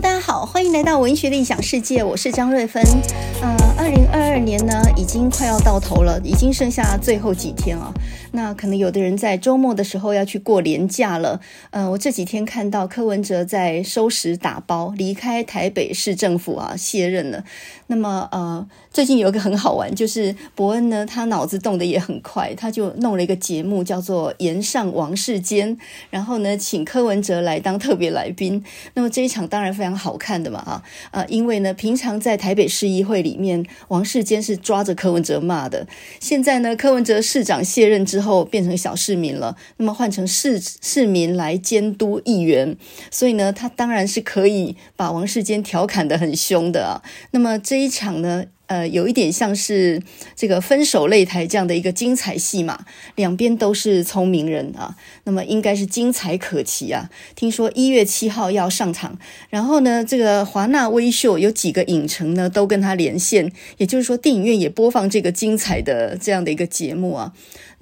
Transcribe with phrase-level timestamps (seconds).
[0.00, 2.82] 大家好，欢迎来到文学的异想世界，我是张瑞芬。
[3.40, 7.94] 嗯，二零二二年呢，已经快要到头了，已经剩下最后几天了。
[8.34, 11.40] 那可能有的人在周末的时候要去过年假了。
[11.70, 17.44] 呃，我这几天看到柯文哲在收拾打包离开台北市政府啊，卸任了。
[17.86, 25.76] 那么呃，最近有一个很好玩，就是伯恩呢，他脑子动得也很快，他就弄了一个节目叫做《炎上王世坚》，
[26.10, 28.64] 然后呢，请柯文哲来当特别来宾。
[28.94, 35.86] 那么这一场当然非常好看的嘛，啊，呃，因为呢，平常在台北市议会里面，王世坚是抓着柯文哲骂的，
[36.18, 38.23] 现在呢，柯文哲市长卸任之后。
[38.24, 42.76] 后变成小市民了，那么换成市市民来监督议员，
[43.10, 47.02] 所以呢，他当然是可以把王世坚调侃得很凶的啊。
[47.30, 48.46] 那么这一场呢？
[48.66, 50.02] 呃，有一点像是
[50.34, 57.10] 这个分手擂台这样的一个精彩戏码，两边都是聪明人啊，那么应该是精彩可期啊。
[57.34, 59.18] 听说一月七号要上场，
[59.50, 67.34] 然后呢，这个华纳微秀有几个影城呢都跟他连线，也就是说电影院也播放这个精彩的这样的一个节目啊。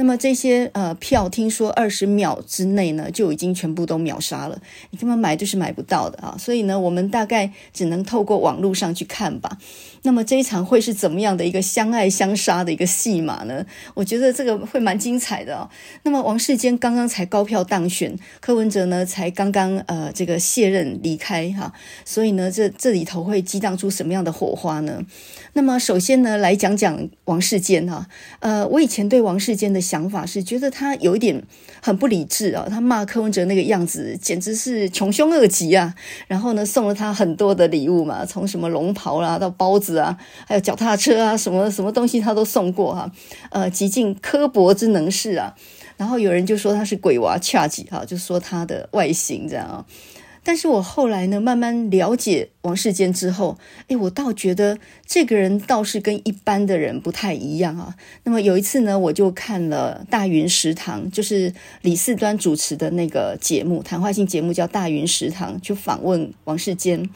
[0.03, 6.35] 那么这些呃票，听说二十秒之内呢就已经全部都秒杀了，你根本买就是买不到的啊。
[6.37, 9.59] 所以呢，我们大概只能透过网络上去看吧。
[10.03, 13.65] 那么这一场会是怎么样的一个相爱相杀的一个戏码呢？
[13.95, 15.71] 我觉得这个会蛮精彩的哦。
[16.03, 21.73] 那么王世坚刚刚才高票当选，柯文哲呢才刚刚呃这个卸任离开哈，
[22.05, 25.01] 所以呢这这里头会激荡出什么样的火花呢？
[25.55, 28.07] 那么首先呢来讲讲王世坚哈，
[28.41, 31.43] 呃我以前对王世坚的想法是觉得他有一点
[31.81, 35.95] 很不理智啊，他骂柯文哲那个样子简直是穷凶恶极啊，
[36.27, 39.93] 然后呢送了他很多的礼物嘛，从什么龙袍啦到包子。
[39.93, 43.13] 啊，还有脚踏车啊，什么什么东西他都送过哈，
[43.51, 45.55] 呃，极尽刻薄之能事啊。
[45.99, 49.85] 然后有人就说他是鬼娃恰吉哈，就说他的外形这样啊。
[50.45, 57.95] 但是我后来呢，慢慢了解王世坚之后，哎，我倒觉得这个人倒是跟一般的人不太一样啊。
[58.25, 67.09] 那么有一次呢，我就看了大云食堂，就是李四端主持的那个节目，谈话性节目叫大云食堂，去访问王世坚。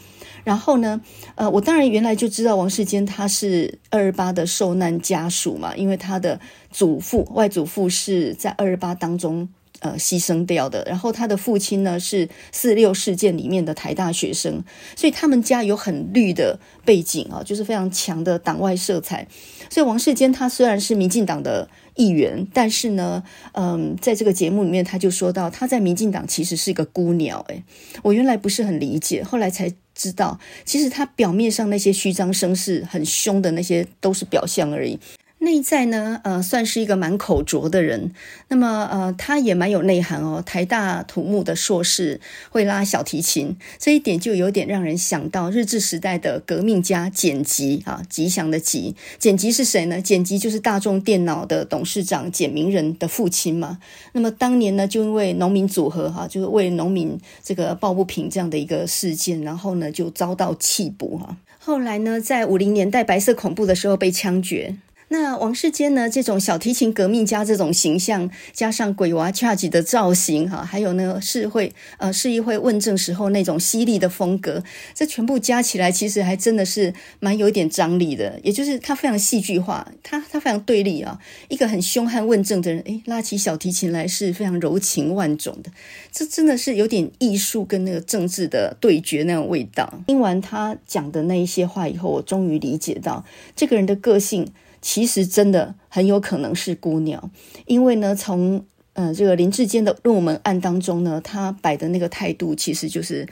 [0.44, 1.00] 然后呢，
[1.34, 6.38] 呃，我当然原来就知道王世坚他是二二八的受难家属嘛，因为他的
[6.70, 9.48] 祖父、外祖父是在二二八当中
[9.80, 14.62] 呃牺牲掉的，然后他的父亲呢是四六事件里面的台大学生，
[14.94, 19.26] 所以他们家有很绿的背景啊，就是非常强的党外色彩。
[19.68, 23.22] 所以王世坚他虽然是民进党的议员，但是呢，
[23.52, 27.44] 嗯，在这个节目里面他就说到他在民进党其实是一个孤鸟。
[27.48, 27.62] 诶，
[28.02, 29.72] 我原来不是很理解，后来才。
[29.98, 35.00] 知道，其实他表面上那些虚张声势、很凶的那些，都是表象而已。
[35.38, 38.10] 内在呢，呃，算是一个蛮口拙的人。
[38.48, 40.42] 那么，呃，他也蛮有内涵哦。
[40.44, 42.20] 台大土木的硕士，
[42.50, 48.96] 会拉小提琴，这一点就有点让人想到日治时代的革命家简吉啊，吉祥的吉。
[49.18, 50.00] 简吉是谁呢？
[50.00, 53.78] 简吉就是大众电脑的董事长简明仁的父亲嘛。
[54.12, 61.36] 那么当年呢，就因为农民组合哈、就是为农民这个抱不平这样的一个事件，然后呢就遭到弃捕哈、啊。
[61.58, 64.76] 后来呢，在五零年代白色恐怖的时候被枪决。
[65.08, 66.10] 那王世坚呢？
[66.10, 78.40] 这种小提琴革命家这种形象，加上鬼娃恰吉的造型，哈，还有呢市会呃市议会问政时候那种犀利的风格，这全部加起来，其实还真的是蛮有点张力的。
[78.42, 85.70] 也就是他非常戏剧化，他他非常对立啊，一个很凶悍问政的人，诶，拉起小提琴来是非常柔情万种的，
[86.10, 90.00] 这真的是有点艺术跟那个政治的对决那种味道。
[90.08, 93.24] 听完他讲的那一些话以后，我终于理解到
[93.54, 94.48] 这个人的个性。
[94.86, 97.28] 其实真的很有可能是孤鸟，
[97.66, 103.28] 因为呢，从呃这个林志坚的论文案当中呢，他摆的那个态度，其实就是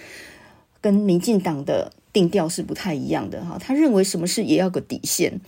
[0.80, 3.56] 跟民进党的定调是不太一样的哈。
[3.60, 5.40] 他认为什么事也要个底线，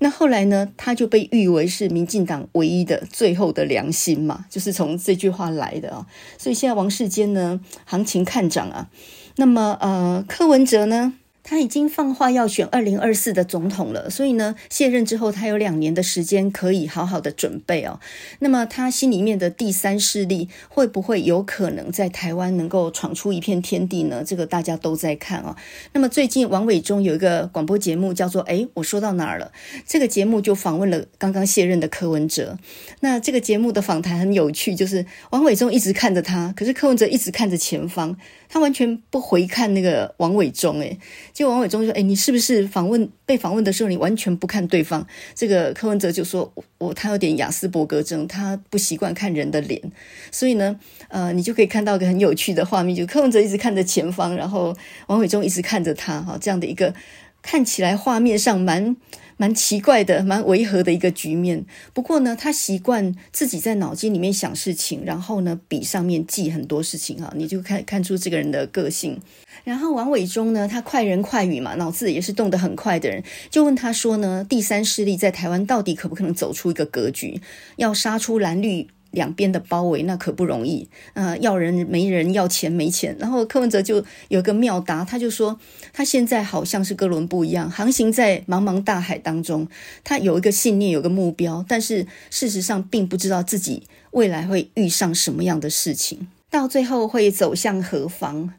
[0.00, 6.06] 那后来呢，他就被誉为是民进党唯一的最后的良心嘛，就是从这句话来的啊。
[6.36, 8.90] 所以现在王世坚呢，行情看涨啊。
[9.36, 11.14] 那么呃，柯文哲呢？
[11.44, 18.00] 他已经放话要选二零二四的总统了，所以呢，卸任之后他有两年的时间可以好好的准备哦。
[18.38, 24.24] 那么他心里面的第三势力会不会有可能在台湾能够闯出一片天地呢？
[24.24, 25.54] 这个大家都在看哦。
[25.92, 29.52] 那么最近王伟忠有一个广播节目叫做“诶，我说到哪儿了？”
[29.86, 32.58] 这个节目就访问了刚刚卸任的柯文哲。
[33.00, 38.16] 那这个节目的访谈很有趣，就是王伟忠一直看着他，可是柯文哲一直看着前方，
[38.48, 40.98] 他完全不回看那个王伟忠诶。
[41.34, 49.82] 就王伟忠说：“哎，你是不是访问被访问的时候，你完全不看对方？”这个柯文哲就说：“我他有点雅斯伯格症，他不习惯看人的脸。”
[50.30, 50.78] 所以呢，
[51.08, 54.74] 呃，你就可以看到一个很有趣的画面，就柯文哲一直看着前方，然后
[55.08, 56.94] 王伟忠一直看着他，哈，这样的一个
[57.42, 58.96] 看起来画面上蛮。
[59.36, 61.66] 蛮奇怪的，蛮违和的一个局面。
[61.92, 69.20] 不过呢，他习惯自己在脑筋里面想事情，然后呢，笔上面记很多事情啊，你就看看出这个人的个性。
[69.64, 77.40] 然后王伟忠呢，他快人快语嘛，脑子也是动得很快的人，就问他说呢，第三势力在台湾到底可不可能走出一个格局，
[77.76, 78.88] 要杀出蓝绿？
[79.14, 83.14] 两边的包围那可不容易，呃，要人没人，要钱没钱。
[83.20, 85.56] 然后柯文哲就有个妙答，他就说
[85.92, 89.68] 他现在好像是哥伦布一样，航行在茫茫大海当中。
[90.02, 98.52] 他有一个信念，有个目标，但是事实上并不知道自己未来会遇上什么样的事情，到最后会走向何方。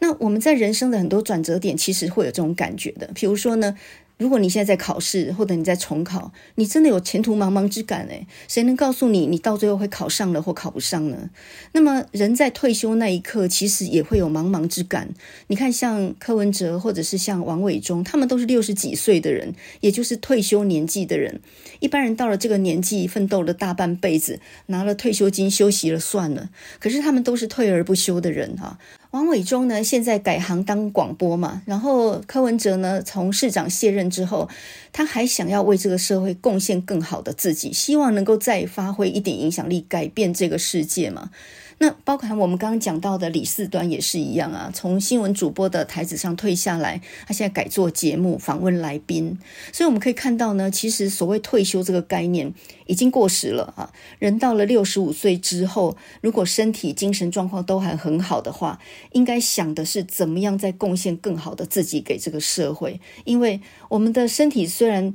[0.00, 3.10] 那我们在人生的很多转折点，其实会有这种感觉的。
[3.14, 3.76] 比如说呢，
[4.16, 11.30] 如果你现在在考试，或者你在重考，你真的有前途茫茫之感诶，谁能告诉你，你到最后会考上了或考不上呢？
[11.72, 15.08] 那么人在退休那一刻，其实也会有茫茫之感。
[15.48, 21.40] 你看，像柯文哲或者是像王伟忠，他们都是六十几岁的人，也就是退休年纪的人。
[21.80, 26.50] 一般人到了这个年纪，奋斗了大半辈子，拿了退休金休息了算了。
[26.80, 28.78] 可是他们都是退而不休的人哈。
[29.10, 34.46] 王伟忠呢，现在改行当广播嘛，然后柯文哲呢，从市长卸任之后，
[34.92, 41.30] 他还想要为这个社会贡献更好的自己，希望能够再发挥一点影响力，改变这个世界嘛。
[41.80, 49.38] 那包含我们刚刚讲到的李四端也是一样啊，从新闻主播的台子上退下来，他现在改做节目访问来宾，
[49.72, 52.52] 所以我们可以看到呢，其实所谓退休这个概念
[52.86, 53.92] 已经过时了啊。
[54.18, 58.80] 人到了六十五岁之后，如果身体精神状况都还很好的话，
[59.12, 65.14] 应该想的是怎么样再贡献更好的自己给这个社会，因为我们的身体虽然。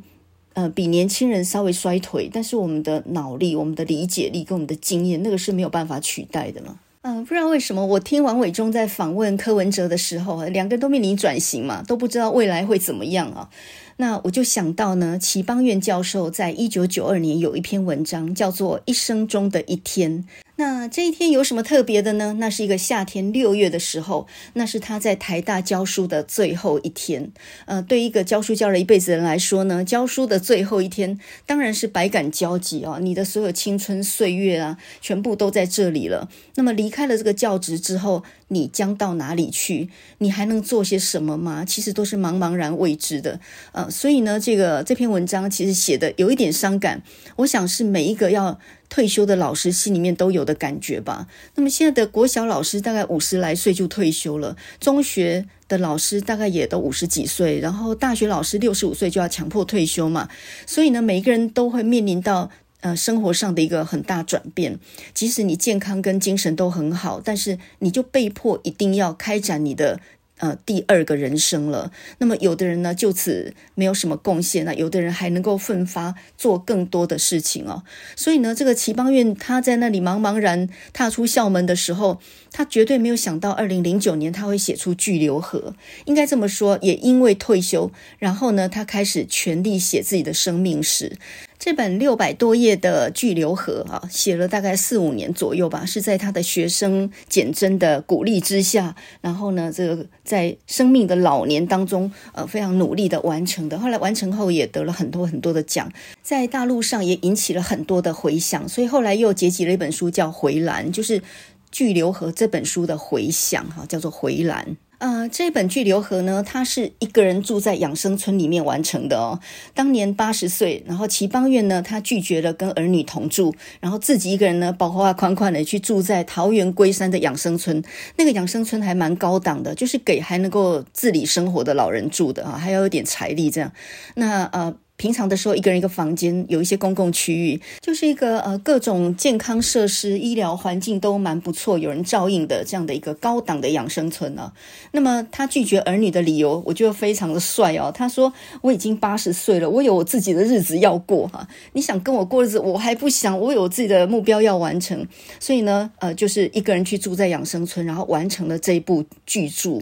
[0.53, 6.77] 呃，比年轻人稍微衰退，但是我们的脑力、我们的理解力跟我们的经验，那个是没有办法取代的嘛。
[7.01, 13.49] 嗯、不知道为什么，我听王伟忠在访问柯文哲的时候，两个人都面临转型嘛，都不知道未来会怎么样啊。
[13.97, 20.23] 那我就想到呢，齐邦媛教授在一九九二年有一篇文章，叫做《一生中的一天》。
[20.55, 22.35] 那这一天有什么特别的呢？
[22.37, 27.31] 那是一个夏天六月的时候，那是他在台大教书的最后一天。
[27.65, 32.99] 呃，对一个教书教了一辈子的人来说呢，教书的最后一天当然是百感交集啊、哦！
[32.99, 36.29] 你的所有青春岁月啊，全部都在这里了。
[36.55, 38.23] 那么离开了这个教职之后，
[38.53, 39.89] 你将到哪里去？
[40.19, 41.65] 你还能做些什么吗？
[41.65, 43.39] 其实都是茫茫然未知的。
[43.71, 47.01] 呃，所以呢，这个这篇文章其实写的有一点伤感。
[47.37, 48.59] 我想是每一个要。
[48.89, 51.25] 退休的老师心里面都有的感觉吧。
[51.55, 60.29] 那么现在的国小老师大概五十来岁就退休了，中学的老师大概也都五十几岁，然后大学老师六十五岁就要强迫退休嘛。
[60.67, 62.51] 所以呢，每一个人都会面临到
[62.83, 64.77] 呃生活上的一个很大转变。
[65.15, 69.99] 即使你健康跟精神都很好，但是你就被迫一定要开展你的。
[70.39, 71.91] 呃，第二个人生了。
[72.17, 77.83] 那么，有的人呢，就此没有什么贡献那；有的人还能够奋发做更多的事情哦。
[78.17, 82.19] 所以呢，这个齐邦彦他在那里茫茫然踏出校门的时候，
[82.51, 85.75] 他绝对没有想到，二零零九年他会写出《巨流河》。
[86.05, 91.15] 应该这么说，也因为退休，然后呢，他开始全力写自己的生命史。
[91.63, 103.79] 这本六百多页的《巨流河》啊，写了大概四五年左右吧，是在他的学生简真的鼓励之下，然后呢，这个在生命的老年当中，呃，非常努力的完成的。
[103.79, 105.89] 后来完成后也得了很多很多的奖，
[106.21, 111.17] 在大陆上也引起了很多的回响，所以后来又结集了一本书叫《回蓝》，就是
[111.71, 114.67] 《巨流河》这本书的回响哈，叫做《回蓝》。
[115.03, 119.37] 呃，这本《巨流河》呢，他是一个人住在养生村里面完成的哦。
[119.73, 127.83] 当年八十岁，然后齐邦彦呢，他拒绝了跟儿女同住，然后自己一个人呢，包花款款的去住在桃园龟山的养生村。
[128.15, 133.73] 那个养生村还蛮高档的，就是给还能够自理生活的老人住的啊，还要有点财力这样。
[134.15, 134.73] 那呃。
[135.03, 144.53] 平常的时候，一个人一个房间，有一些公共区域，就是一个呃各种健康设施、医疗环境都蛮不错，有人照应的这样的一个高档的养生村呢、啊。
[144.93, 147.91] 那么他拒绝儿女的理由，我觉得非常的帅哦。
[147.93, 148.31] 他说
[148.63, 151.45] ：“我已经八十岁了，我有我自己的日子要过哈。
[151.73, 155.05] 你想跟我过日子，我还不想，我有自己的目标要完成。
[155.37, 159.81] 所以呢，呃，就是一个人去住在养生村，然后完成了这一部巨著。”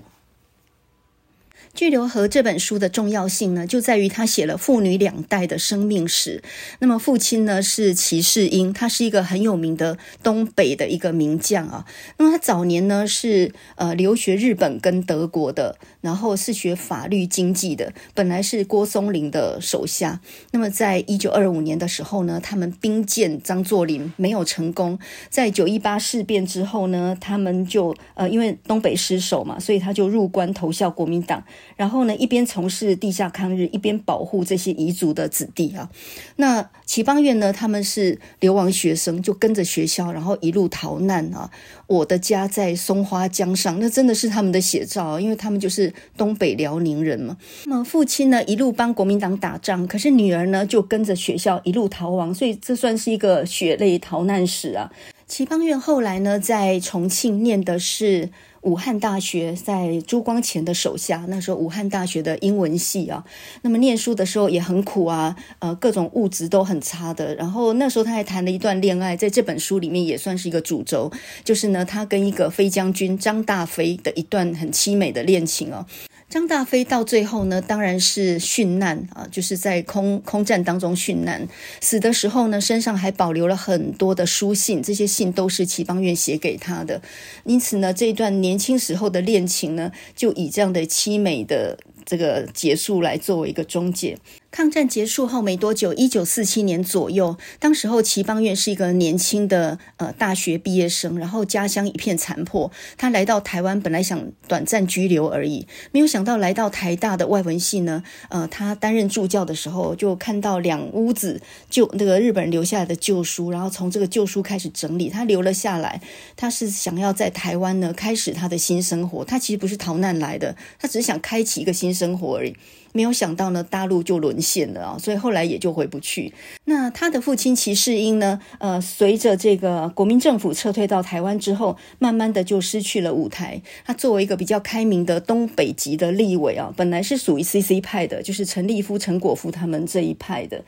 [1.73, 6.43] 巨流河这本书的重要性呢，就在于他写了父女两代的生命史。
[6.79, 11.85] 那么父亲呢是齐世英，他是一个很有名的东北的一个名将啊。
[12.17, 20.19] 那么他早年呢是呃留学日本跟德国的，然后是学法律经济的，本来是郭松龄的手下。
[20.51, 24.99] 那么在一九二五年的时候呢，他们兵谏张作霖没有成功。
[25.29, 31.43] 在九一八事变之后呢，他们就呃因为东北失守嘛，所以他就入关投效国民党。
[31.75, 35.89] 然后呢，一边从事地下抗日，一边保护这些彝族的子弟啊。
[36.35, 41.49] 那齐邦彦呢，他们是流亡学生，就跟着学校，然后一路逃难啊。
[41.87, 47.37] 我的家在松花江上，那真的是他们的写照，因为他们就是东北辽宁人嘛。
[47.65, 54.91] 那么父亲呢，一路帮国民党打仗，可是女儿呢，就跟着学校一路逃亡，所以这算是一个血泪逃难史啊。
[55.27, 58.29] 齐邦彦后来呢，在重庆念的是
[58.61, 61.25] 武汉大学，在朱光潜的手下。
[61.27, 63.23] 那时候武汉大学的英文系啊，
[63.63, 67.33] 那么念书的时候也很苦啊，呃，各种物质都很差的。
[67.35, 71.11] 然后那时候他还谈了一段恋爱，在这本书里面也算是一个主轴，
[71.43, 75.85] 就是呢，他跟一个飞将军张大飞的一段很凄美的恋情哦。
[76.31, 81.45] 张大飞到最后呢，当然是殉难啊，就是在空空战当中殉难。
[81.81, 87.01] 死的时候呢，身上还保留了很多的书信，这些信都是齐邦媛写给他的。
[87.43, 94.17] 因此呢，这一段年轻时候的恋情呢，就以这样的凄美的这个结束来作为一个终结。
[94.51, 116.01] 抗战结束后没多久，一九四七年左右，当时候齐邦彦是一个年轻的呃大学毕业生，然后家乡一片残破，他来到台湾，本来想短暂居留而已，没有想到来到台大的外文系呢，呃，他担任助教的时候，就看到两屋子旧那个日本人留下来的旧书，然后从这个旧书开始整理，他留了下来，
[116.35, 122.53] 他是想要在台湾呢开始他的新生活，他其实不是逃难来的，他只是想开启一个新生活而已。
[122.93, 126.33] 没有想到呢，大陆就沦陷了啊，所以后来也就回不去。
[126.65, 133.61] 那他的父亲齐世英呢，呃，随着这个国民政府撤退到台湾之后，慢慢的就失去了舞台。
[133.85, 140.63] 他作为一个比较开明的东北籍的立委啊，本来是属于 CC 派的，就是陈立夫、陈果夫他们这一派的。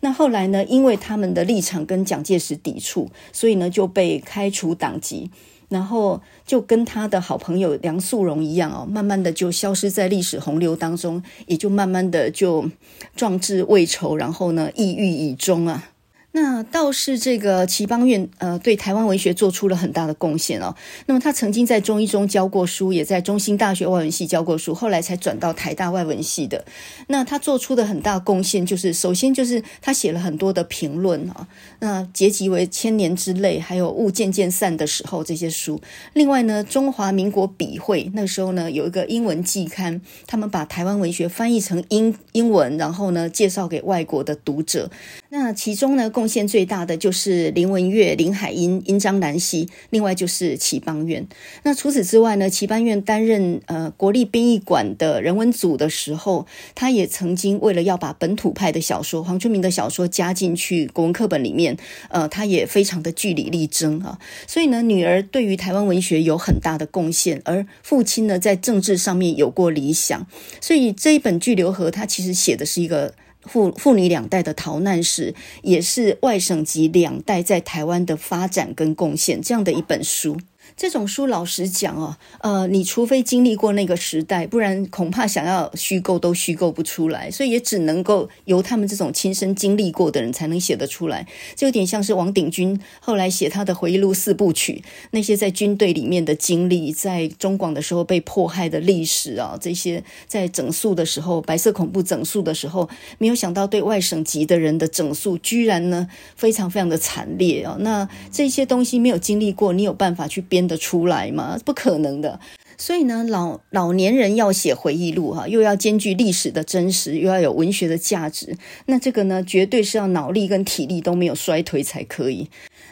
[0.00, 5.30] 那后来呢，因为他们的立场跟蒋介石抵触，所以呢就被开除党籍。
[5.68, 12.70] 然后就跟他的好朋友梁肃荣一样哦，慢慢的就消失在历史洪流当中，也就慢慢的就
[13.14, 15.90] 壮志未酬，然后呢，抑郁以终啊。
[16.30, 20.74] 那倒是这个齐邦彦，呃，对台湾文学做出了很大的贡献哦。
[21.06, 26.64] 那么他曾经在中一中教过书，也在中兴大学外文系教过书，后来才转到台大外文系的。
[27.08, 31.48] 那他做出的很大贡献，就是首先就是他写了很多的评论啊，
[31.80, 35.80] 那结集为《千年之泪》，还有《雾渐渐散的时候》这些书。
[36.12, 44.90] 另外呢，中华民国笔会那时候呢有一个英文季刊，他们把台湾文学翻译成英英文，然后呢介绍给外国的读者。
[45.30, 51.28] 那其中呢，贡献最大的就是林文月、林海音、英张南希，另外就是齐邦彦。
[51.64, 61.76] 那除此之外呢，齐邦彦担任呃国立编译馆的人文组的时候，他也曾经为了要把本土派的小说、黄春明的小说加进去国文课本里面，
[62.08, 64.18] 呃，他也非常的据理力争啊。
[64.46, 70.26] 所以呢，女儿对于台湾文学有很大的贡献，而父亲呢，在政治上面有过理想。
[70.62, 73.12] 所以这一本《巨流河》，他其实写的是一个。
[73.48, 80.38] 父父女两代的逃难史，也是外省籍两代在台湾的发展跟贡献，这样的一本书。
[80.78, 91.26] 这种书老实讲哦，呃，你除非经历过那个时代，不然恐怕想要虚构都虚构不出来，所以也只能够由他们这种亲身经历过的人才能写得出来。
[91.56, 107.76] 就有点像是王鼎钧后来写他的回忆录四部曲，那些在军队里面的经历，在中广的时候被迫害的历史啊，这些在整肃的时候，白色恐怖整肃的时候，没有想到对外省籍的人的整肃，居然呢非常非常的惨烈啊。
[107.80, 111.58] 那这些东西没有经历过，你有办法去编得出来吗？
[111.64, 112.38] 不可能的。
[112.80, 118.56] 所以呢，老老年人要写回忆录哈，又要兼具历史的真实，又要有文学的价值，
[118.86, 122.48] 那这个呢，绝对是要脑力跟体力都没有衰退才可以。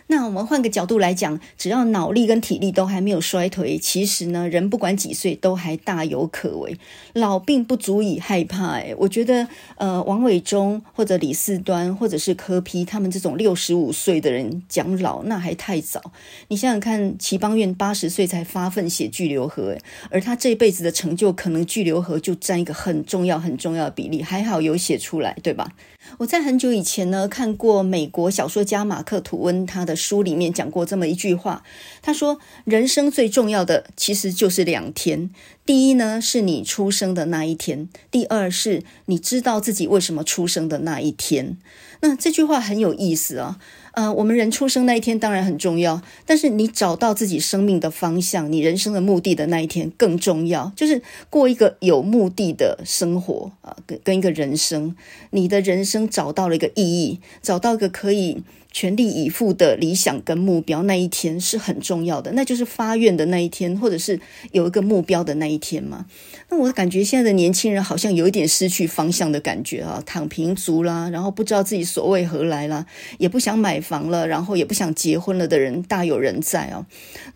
[0.09, 6.79] 那我们换个角度来讲，只要脑力跟体力都还没有衰退，其实呢，人不管几岁都还大有可为。
[7.13, 8.75] 老并不足以害怕。
[8.75, 16.01] 诶，我觉得，呃，王伟忠或者李四端或者是柯 P 他们这种六十五岁的人讲老，那还太早。
[16.49, 19.75] 你想想看，齐邦彦八十岁才发奋写《巨流河》，
[20.11, 24.23] 而他这辈子的成就，可能《巨流河》就占一个很重要很重要的比例。
[24.23, 25.73] 还好有写出来，对吧？
[26.19, 31.63] 我在很久以前呢，看过美国小说家马克吐温他的书里面讲过这么一句话，
[32.01, 35.29] 他说：“人生最重要的其实就是两天，
[35.67, 41.59] 第一呢是你出生的那一天，第二是你知道自己为什么出生的那一天。”
[42.01, 43.59] 那这句话很有意思啊。
[43.97, 51.01] 呃，我们人出生那一天当然很重要，但是你找到自己生命的方向、你人生的目的的那一天更重要，就是
[51.31, 54.95] 过一个有目的的生活啊，跟跟一个人生，
[55.31, 58.43] 你的人生找到了一个意义，找到一个可以。
[58.71, 64.21] 全力以赴的理想跟目标，那一天是很重要的，那就是发愿的那一天，或者是
[64.53, 66.07] 有一个目标的那一天嘛。
[66.49, 72.87] 那我感觉现在的年轻人好像有一点失去方向的感觉啊，躺平族啦，然后不知道自己所为何来啦，
[73.19, 76.87] 也不想买房了，然后也不想结婚了的人大有人在哦。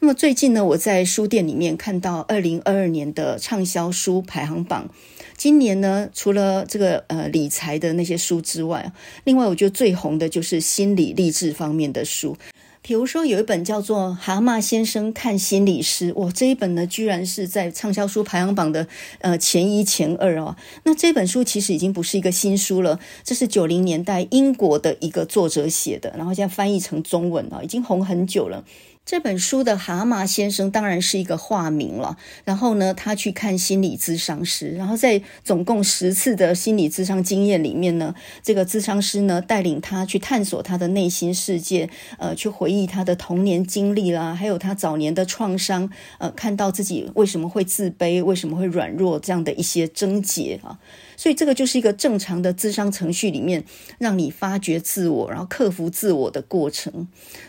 [0.00, 4.90] 那么最近呢，我在书店里面看到二零二二年的畅销书排行榜。
[5.40, 8.92] 今年呢，除了这个呃理财的那些书之外，
[9.24, 12.36] 另外我觉得最红的就是心理励志方面的书。
[12.82, 18.86] 比如说有一本叫做《蛤蟆先生看心理师》，哇，这一本呢居然是在畅销书排行榜的
[19.20, 20.54] 呃前一前二哦。
[20.84, 28.62] 那这本书其实已经不是一个新书了，这是九零年代英国的一个作者写的，然后现在翻译成中文啊，已经红很久了。
[29.10, 32.16] 这本书的蛤蟆先生当然是一个化名了。
[32.44, 41.90] 然后呢，他去看心理咨商师，然后在总共十次的心理咨商经验里面呢，这个咨商师呢带领他去探索他的内心世界，
[42.20, 50.78] 呃，去回忆他的童年经历啦，还有他早年的创伤，呃，看到自己为什么会自卑，为什么会软弱这样的一些症结啊。
[51.20, 53.62] 所以这个就是一个正常的咨商程序里面，
[53.98, 57.06] 让你发掘自我，然后克服自我的过程。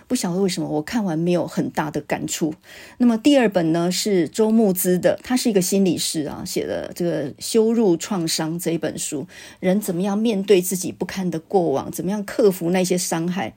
[0.09, 2.53] 不晓得为什么我看完没有很大的感触。
[2.97, 9.25] 那么第二本呢是周慕姿的，他是一个心理师啊，写的这个《羞辱创伤》这一本书，
[9.61, 13.53] 人怎么样面对自己不堪的过往，怎么样克服那些伤害。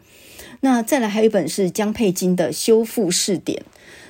[0.61, 3.61] 那再来还有一本是江佩金的《修复试点》。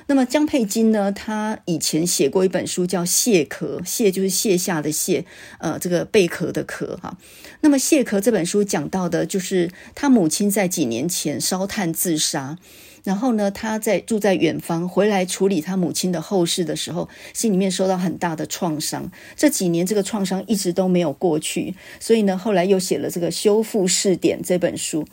[0.07, 5.25] 那么江佩金呢，他以前写过一本书叫《蟹壳》，蟹就是卸下的蟹，
[5.57, 7.17] 呃，这个贝壳的壳哈。
[7.61, 12.59] 那么《蟹壳》这本书讲到的就是他母亲在几年前烧炭自杀，
[13.03, 19.11] 然后呢，他在住在远方，回来处理他母亲的后事的时候，心里面受到很大的创伤。
[19.35, 25.07] 这几年这个创伤一直都没有过去，所以呢，后来又写了这个《修复试点》这本书。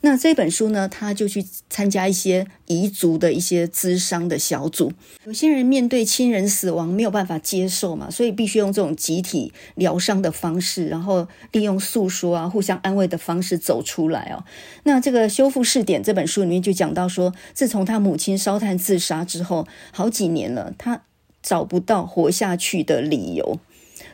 [0.00, 4.92] 那这本书呢，他就去参加一些彝族的一些咨商的小组。
[5.24, 14.44] 有些人面对亲人死亡没有办法接受嘛，所以必须用这种集体疗伤的方式，然后利用诉说啊、互相安慰的方式走出来哦。
[14.84, 21.02] 那这个修复试点这本书里面就讲到说，自从他母亲烧炭自杀之后，好几年了，他
[21.42, 23.58] 找不到活下去的理由。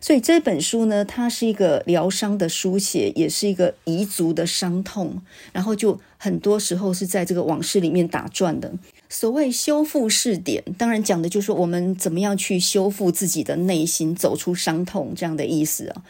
[0.05, 8.71] 所以这本书呢，它是一个疗伤的书写，也是一个遗族的伤痛，然后就很多时候是在这个往事里面打转的。
[9.09, 16.03] 所谓修复试点，当然讲的就是我们怎么样去修复自己的内心，走出伤痛这样的意思啊。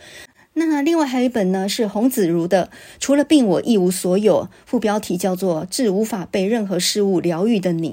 [0.54, 2.66] 那另外还有一本呢，是洪子如的
[2.98, 7.90] 《除了病我一无所有》，副标题叫做《致无法被任何事物疗愈的你》。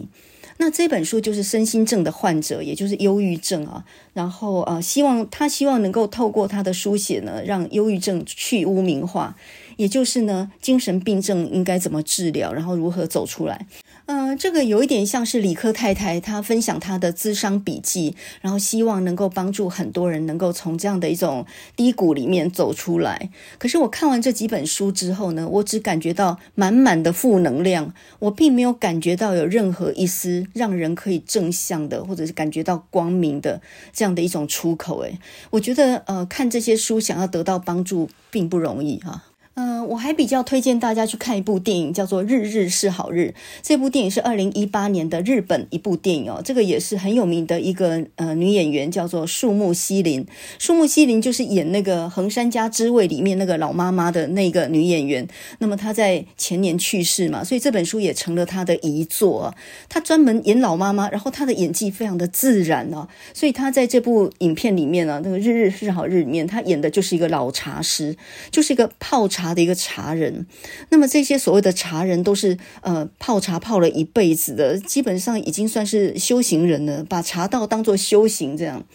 [0.62, 3.84] 那这本书就是身心症的患者，也就是忧郁症啊。
[4.14, 9.36] 然后呃，希望他希望能够透过他的书写呢，让忧郁症去污名化，
[9.78, 13.66] 也就是呢，精神病症应该怎么治疗，然后如何走出来。
[14.06, 23.30] 嗯、呃，这个有一点像是理科太太她分享她的咨商笔记，然后希望能够帮助很多人能够从这样的一种低谷里面走出来。
[23.58, 33.62] 可是我看完这几本书之后呢，我只感觉到满满的负能量，我并没有感觉到有任何一丝让人可以正向的，或者是感觉到光明的
[33.94, 35.00] 这样的一种出口。
[35.02, 35.20] 诶，
[35.52, 39.24] 我觉得呃，看这些书想要得到帮助并不容易哈。
[39.62, 43.32] 嗯、我还比较推荐大家去看一部电影，叫做《日日是好日》。
[43.62, 46.42] 这部电影是二零一八年的日本一部电影哦。
[46.44, 50.26] 这个也是很有名的一个呃女演员，叫做树木希林。
[50.58, 55.28] 树木希林就是演那个《横山家之味》里面那个老妈妈的那个女演员。
[55.60, 59.54] 那么她在前年去世嘛，所以这本书也成了她的遗作。
[59.88, 63.08] 她专门演老妈妈，然后她的演技非常的自然哦。
[63.32, 68.18] 所以她在这部影片里面呢，那个《日日是好日》里面，她演的就是一个老茶师，
[68.50, 69.51] 就是一个泡茶。
[69.52, 70.48] 茶的一个茶人，
[70.90, 78.86] 那么这些所谓的茶人都是呃泡茶泡了一辈子的，基本上已经算是修行人了，把茶道当做修行这样。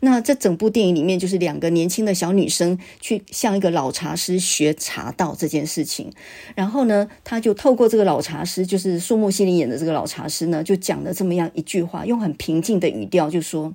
[0.00, 6.12] 那这整部电影里面就是两个年轻的小女生去向一个老茶师学茶道这件事情，
[6.54, 13.74] 然后呢，他就透过这个老茶师，就是树木希林演的这个老茶师呢，就讲了这么样一句话，用很平静的语调就说：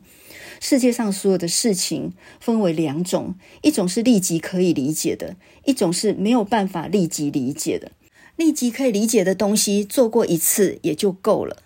[0.66, 7.92] 世界上所有的事情分为两种，一种是立即可以理解的，一种是没有办法立即理解的。
[8.38, 11.58] 立即可以理解的东西，做过一次也就够了。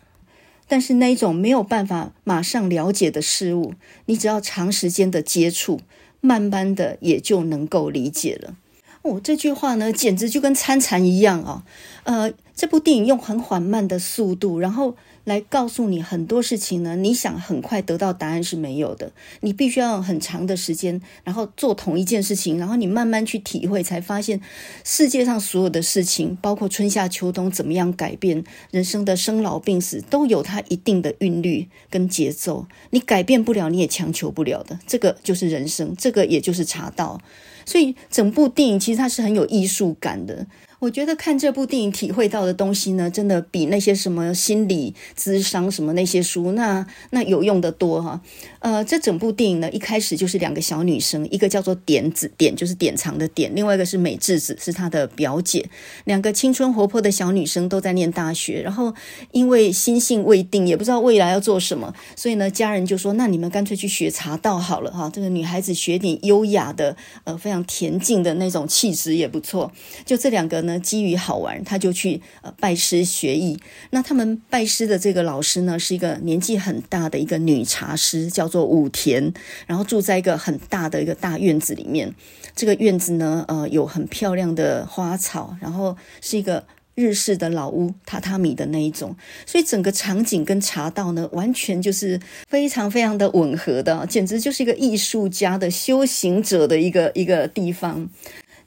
[0.68, 3.76] 但是那一种没有办法马上了解的事物，
[4.08, 5.80] 你只要长时间的接触，
[6.20, 8.56] 慢慢的也就能够理解了。
[9.04, 11.64] 哦，这句话呢，简直就跟参禅一样啊、
[12.04, 12.26] 哦！
[12.26, 14.96] 呃，这部电影用很缓慢的速度，然后。
[15.28, 19.12] 来告诉你很多事情呢，你想很快得到答案是没有的，
[19.42, 24.40] 你必须要很长的时间，然后做同一件事情，然后你慢慢去体会，才发现
[24.86, 37.20] 世界上所有的事情，包括春夏秋冬怎么样改变，人生的生老病死都有它一定的韵律跟节奏，你改变不了，你也强求不了的，这个就是人生，这个也就是茶道，
[37.66, 40.48] 所以整部电影其实它是很有艺术感的。
[40.80, 48.22] 我觉得看这部电影体会到的东西呢，真的比那些什么心理咨商什么那些书那那有用的多哈。
[48.60, 55.68] 呃，这整部电影呢，一开始就是两个小女生，一个叫做典子，典就是典藏的典，另外一个是美智子，是她的表姐。
[56.04, 58.94] 两个青春活泼的小女生都在念大学，然后
[59.32, 69.72] 因为心性未定，也不知道未来要做什么，所以呢，家人就说：“那你们干脆去学茶道好了哈。”这个女孩子学点优雅的，呃，非常恬静的那种气质也不错。
[70.06, 70.67] 就这两个。
[70.68, 73.58] 呢，基于好玩，他就去呃拜师学艺。
[73.90, 79.34] 那他们拜师的这个老师呢，是一个年纪很大的一个女茶师，叫做武田。
[79.66, 82.14] 然后住在一个很大的一个大院子里面。
[82.56, 89.16] 这个院子呢，呃，有很漂亮的花草，然后是一个日式的老屋，榻榻米的那一种。
[89.46, 98.10] 所以整个场景跟茶道呢，完全就是非常非常的吻合的，简直就是一个艺术家的修行者的一个一个地方。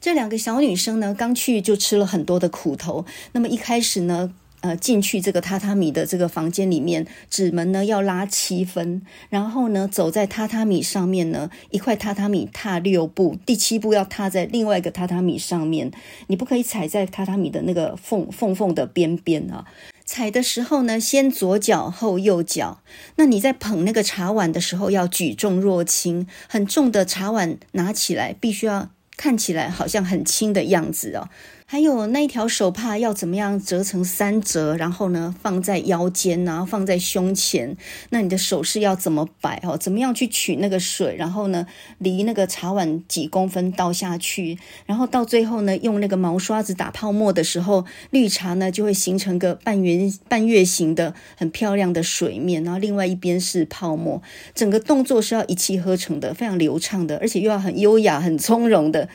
[0.01, 3.05] 这两个小女生呢，刚去就吃了很多的苦头。
[3.33, 15.91] 那么一开始呢，呃，进去这个榻榻米的这个房间里面，指门呢要拉七分，然后呢，走在榻榻米上面呢，一块榻榻米踏六步，第七步要踏在另外一个榻榻米上面，
[16.29, 19.67] 你不可以踩在榻榻米的那个缝缝缝的边边啊。
[20.07, 22.81] 踩的时候呢，先左脚后右脚。
[23.17, 28.89] 那你在捧那个茶碗的时候，要举重若轻，很重的茶碗拿起来，必须要。
[29.21, 31.29] 看起来好像很轻的样子哦。
[31.73, 37.77] 还有那一条手帕要怎么样折成三折，然后呢，放在腰间，然后放在胸前。
[38.09, 39.77] 那你的手势要怎么摆哦？
[39.77, 41.15] 怎么样去取那个水？
[41.15, 41.65] 然后呢，
[41.99, 54.21] 离那个茶碗几公分倒下去，然后到最后呢，用那个毛刷子打泡沫的时候，绿茶呢就会形成个半圆半月形的很漂亮的水面，然后另外一边是泡沫。
[54.57, 59.09] 整个动作是要一气呵成的，非常流畅的，而且又要很优雅、很从容的。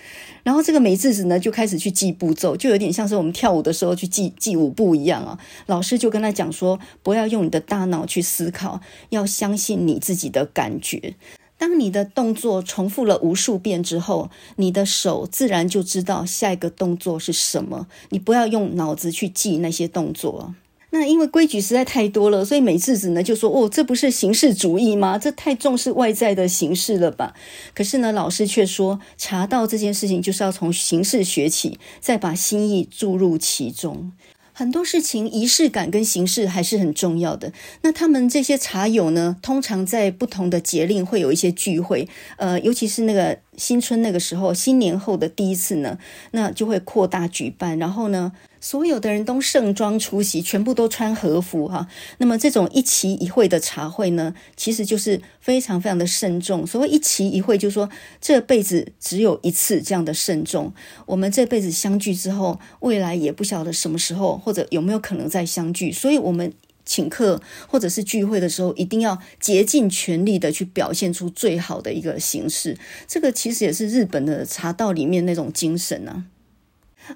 [0.46, 5.40] 然后这个美智子呢，就开始去记步骤，就有点像是我们跳舞的时候去记记舞步一样啊。
[5.66, 8.80] 老师就跟他讲说，不要用你的大脑去思考，
[9.10, 11.16] 要相信你自己的感觉。
[11.58, 17.88] 当你的动作重复了无数遍之后，你的手自然就知道下一个动作是什么。
[18.10, 20.54] 你不要用脑子去记那些动作。
[20.98, 25.18] 那因为规矩实在太多了，所以美智子呢就说：“哦，这不是形式主义吗？
[25.18, 27.34] 这太重视外在的形式了吧？”
[27.76, 34.14] 可是呢，老师却说，茶道这件事情就是要从形式学起，再把心意注入其中。
[34.54, 37.52] 很多事情仪式感跟形式还是很重要的。
[37.82, 45.98] 那他们这些茶友呢，通常在不同的节令会有一些聚会，呃，尤其是那个新春那个时候，新年后的第一次呢，
[46.32, 48.32] 那就会扩大举办，然后呢。
[48.62, 51.88] 所有的人都盛装出席，全部都穿和服哈。
[52.18, 56.66] 那么这种一期一会的茶会呢，其实就是非常非常的慎重。
[56.66, 57.88] 所谓一期一会，就是说
[58.20, 60.74] 这辈子只有一次这样的慎重。
[61.06, 65.92] 我们这辈子相聚之后，未来也不晓得什么时候或者有没有可能再相聚。
[65.92, 66.52] 所以，我们
[66.86, 72.78] 请客或者是聚会的时候，一定要竭尽全力的去表现出最好的一个形式。
[73.08, 76.26] 这个其实也是日本的茶道里面那种精神呢。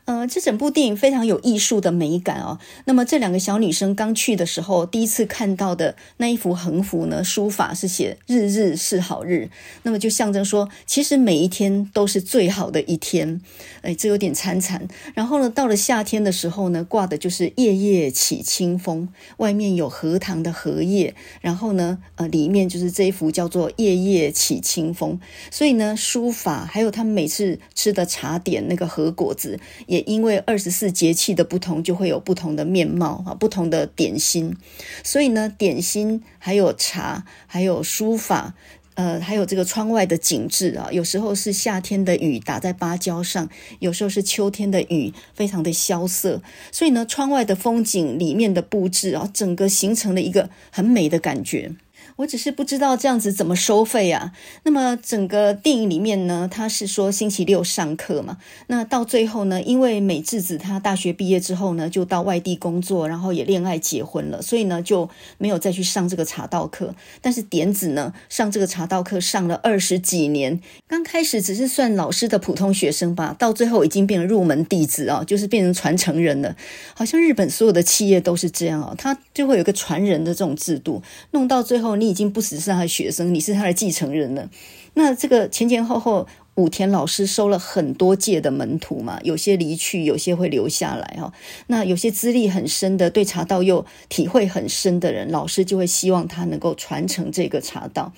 [0.06, 2.60] 呃，这整部电影非常有艺术的美感哦。
[2.86, 9.50] 那么这两个小女生刚去的时候，第一次看到的那一幅横幅呢，书法是写“日日是好日”，
[9.84, 13.42] 那么就象征说，其实每一天都是最好的一天。
[13.82, 14.88] 哎，这有点惨惨。
[15.14, 25.20] 然后呢，到了夏天的时候呢，挂的就是“叶叶起清风”，外面有荷塘的荷叶，然后呢，呃，里面就是这一幅叫做“叶叶起清风”。
[25.50, 29.60] 所以呢，书法还有他们每次吃的茶点那个荷果子。
[29.88, 34.56] 也因为二十四节气的不同，就会有不同的面貌啊，不同的点心。
[35.04, 38.56] 所以呢，点心还有茶，还有书法，
[38.96, 46.42] 呃，还有这个窗外的景致啊，有时候是夏天的雨打在芭蕉上，有时候是秋天的雨，非常的萧瑟。
[46.72, 51.72] 所以呢，窗外的风景里面的布置啊，整个形成了一个很美的感觉。
[52.20, 54.34] 我只是不知道这样子怎么收费啊。
[54.64, 58.38] 那么整个电影里面呢，他是说星期六上课嘛。
[58.68, 66.94] 那到最后呢，因为美智子她大学毕业之后呢，就到外地工作，然后也恋爱结婚了，所以呢就没有再去上这个茶道课。
[67.22, 76.58] 但是点子呢，上这个茶道课上了二十几年，刚开始只是算老师的普通学生吧，到最后已经变成入门弟子啊，就是变成传承人了。
[76.94, 81.02] 好像日本所有的企业都是这样啊，他就会有个传人的这种制度，
[81.32, 82.09] 弄到最后你。
[82.10, 84.50] 已经不只是他的学生，你是他的继承人了。
[84.96, 91.32] 那这个前前后后，武田老师收了很多届的门徒嘛，有些离去，有些会留下来哈。
[91.68, 98.12] 那有些资历很深的，对茶道又体会很深的人，老师就会希望他能够传承这个茶道。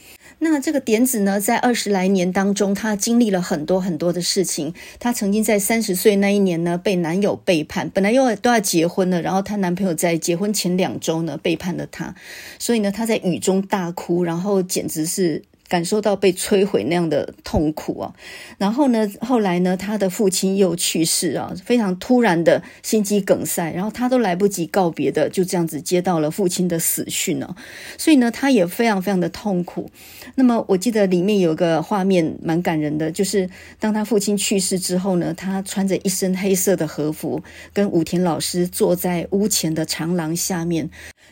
[0.43, 4.73] 那这个点子呢，在二十来年当中，她经历了很多很多的事情。
[4.99, 12.15] 她曾经在三十岁那一年呢，被男友背叛，本来又都要结婚了，然后她男朋友在结婚前两周呢背叛了她，
[12.57, 15.43] 所以呢，她在雨中大哭，然后简直是。
[15.71, 18.13] 感受到被摧毁那样的痛苦啊，
[18.57, 27.55] 然后呢，后来呢，他的父亲又去世啊，非常突然的心肌梗塞，然后他都来不及告别的，就这样子接到了父亲的死讯哦，
[27.97, 29.89] 所以呢，他也非常非常的痛苦。
[30.35, 40.89] 那么我记得里面有个画面蛮感人的，就是当他父亲去世之后呢，他穿着一身黑色的和服，跟武田老师坐在屋前的长廊下面。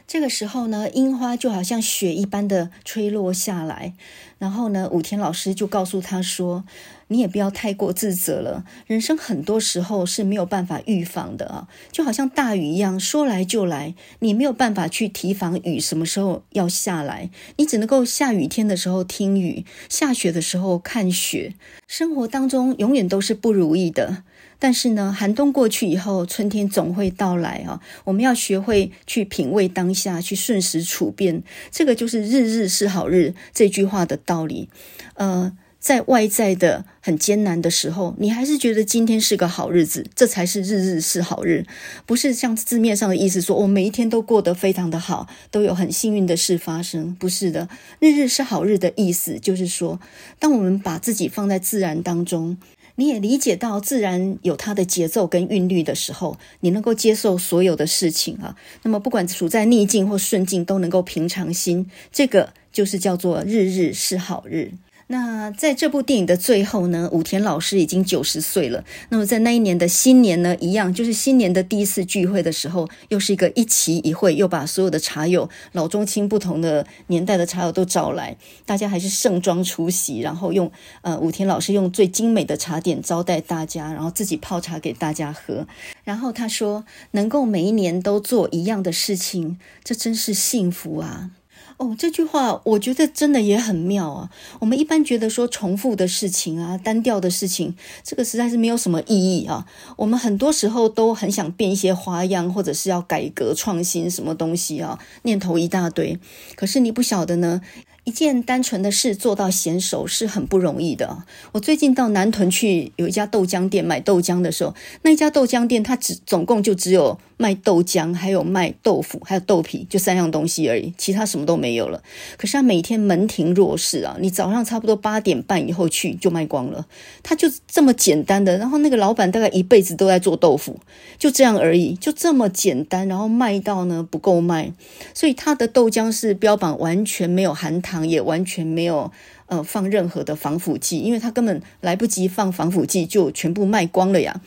[0.07, 3.93] 这个时候呢，樱花就好像雪一般的吹落下来，
[4.39, 6.63] 然后呢，武田老师就告诉他说
[7.09, 21.53] ：“你也不要太过自责了，人生很多时候是没有办法预防的啊，就好像大雨一样，说来就来，你没有办法去提防雨什么时候要下来，你只能够下雨天的时候听雨，下雪的时候看雪。
[21.85, 24.23] 生活当中永远都是不如意的。”
[24.61, 27.79] 但是呢，寒冬过去以后，春天总会到来啊！
[28.03, 31.41] 我们要学会去品味当下，去顺时处变，
[31.71, 34.67] 这个就是“日日是好日”这句话的道理。
[35.13, 41.65] 呃，在外在的很艰难的时候，你还是觉得今天是个好日子，这才是“日日是好日”，
[42.05, 47.15] 不是像字面上的意思说，我每一天都过得非常的好，都有很幸运的事发生。
[47.15, 47.69] 不是的
[48.01, 50.01] ，“日日是好日”的意思就是说，
[50.37, 52.57] 当我们把自己放在自然当中。
[52.99, 58.57] 你也理解到自然有它的节奏跟韵律的时候，你能够接受所有的事情啊。
[58.83, 64.73] 那么不管处在逆境或顺境，都能够平常心，这个就是叫做日日是好日。
[65.11, 68.85] 那在这部电影的最后呢，武田老师已经九十岁了。
[69.09, 85.65] 那么在那一年的新年呢，一样就是新年的第一次聚会的时候，又是一个一期一会，又把所有的茶友老中青不同的年代的茶友都找来，大家还是盛装出席，然后用呃武田老师用最精美的茶点招待大家，然后自己泡茶给大家喝。
[86.03, 91.31] 然后他说，能够每一年都做一样的事情，这真是幸福啊。
[91.79, 94.29] 哦，这句话我觉得真的也很妙啊。
[94.59, 99.65] 我们一般觉得说重复的事情啊，单调的事情，这个实在是没有什么意义啊。
[99.95, 106.19] 我们很多时候都很想变一些花样，或者是要改革创新什么东西啊，念头一大堆。
[106.57, 107.61] 可是你不晓得呢。
[108.09, 111.25] 一件单纯的事做到娴熟是很不容易的。
[111.51, 122.01] 我最近到南屯去有一家豆浆店买豆浆的时候，那一家豆浆店它只总共就只有卖豆浆，还有卖豆腐，还有豆皮，就三样东西而已，其他什么都没有了。
[122.35, 126.87] 可是他每天门庭若市啊，你早上差不多八点半以后去就卖光了。
[127.21, 130.79] 他就这么简单的，然后那个老板大概一辈子都在做豆腐，
[131.19, 134.73] 就这样而已，就这么简单，然后卖到呢不够卖，
[135.13, 137.98] 所以他的豆浆是标榜完全没有含糖。
[138.07, 139.11] 也完全没有
[139.47, 144.41] 呃放任何的防腐剂，因为他根本来不及放防腐剂，就全部卖光了呀。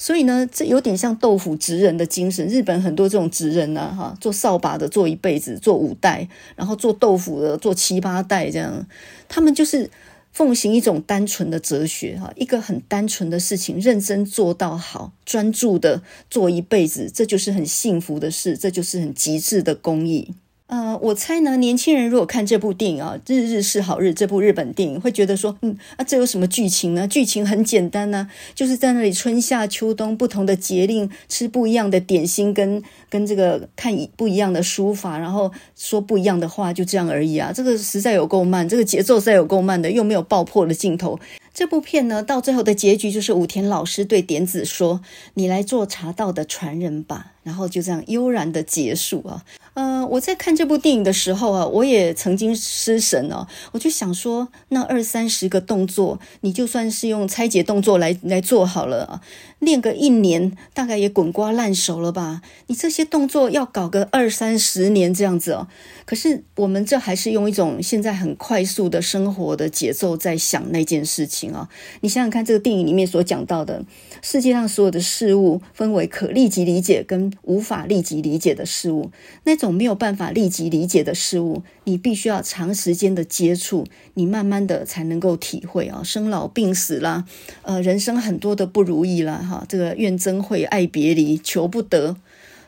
[0.00, 2.46] 所以呢，这有点像豆腐职人的精神。
[2.46, 8.86] 日本很多这种职人呢，哈，做扫把的做一辈子，做五代，然后做豆腐的做七八代，这样，
[9.28, 9.90] 他们就是
[10.30, 20.32] 奉行一种单纯的哲学，哈，一个很单纯的事情，认真做到好，专注的做一辈子，这就是很幸福的事，这就是很极致的工艺。
[20.68, 27.08] 呃，我猜呢，年轻人如果看这部电影啊，《日日是好日》这部日本电影，会觉得说，嗯，啊，这有什么剧情呢？
[27.08, 37.50] 剧情很简单呢，就是在那里春夏秋冬不同的节令吃不一样的点心，跟跟这个看不一样的书法，然后说不一样的话，就这样而已啊。
[37.50, 41.18] 这个实在有够慢，这个节奏实在有够慢的，又没有爆破的镜头。
[41.54, 45.00] 这部片呢，到最后的结局就是武田老师对点子说
[45.34, 49.42] ：“你来做茶道的传人吧。”然后就这样悠然的结束啊。
[49.78, 53.46] 呃，我在看这部电影的时候啊，我也曾经失神哦。
[53.70, 59.20] 我就想说，那二三十个动作，你就算是用拆解动作来来做好了啊，
[59.60, 62.42] 练个一年，大概也滚瓜烂熟了吧？
[62.66, 65.68] 你这些动作要搞个二三十年这样子哦。
[66.04, 71.68] 可是我们这还是用一种现在很快速的生活的节奏在想那件事情啊。
[72.00, 73.84] 你想想看，这个电影里面所讲到的，
[74.22, 79.12] 世界上所有的事物分为可立即理解跟无法立即理解的事物，
[79.44, 79.67] 那种。
[79.68, 87.26] 我没有办法立即理解的事物，你必须要长时间的接触，你慢慢的才能够体会啊，生老病死啦，
[87.60, 92.16] 呃，人生很多的不如意啦，哈，这个怨憎会、爱别离、求不得，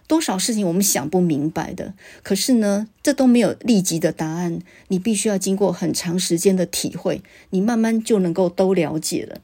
[0.07, 4.59] 多少事情我们想不明白的，可是呢，这都没有立即的答案，
[4.89, 9.41] 你必须要经过很长时间的体会，你慢慢就能够都了解了。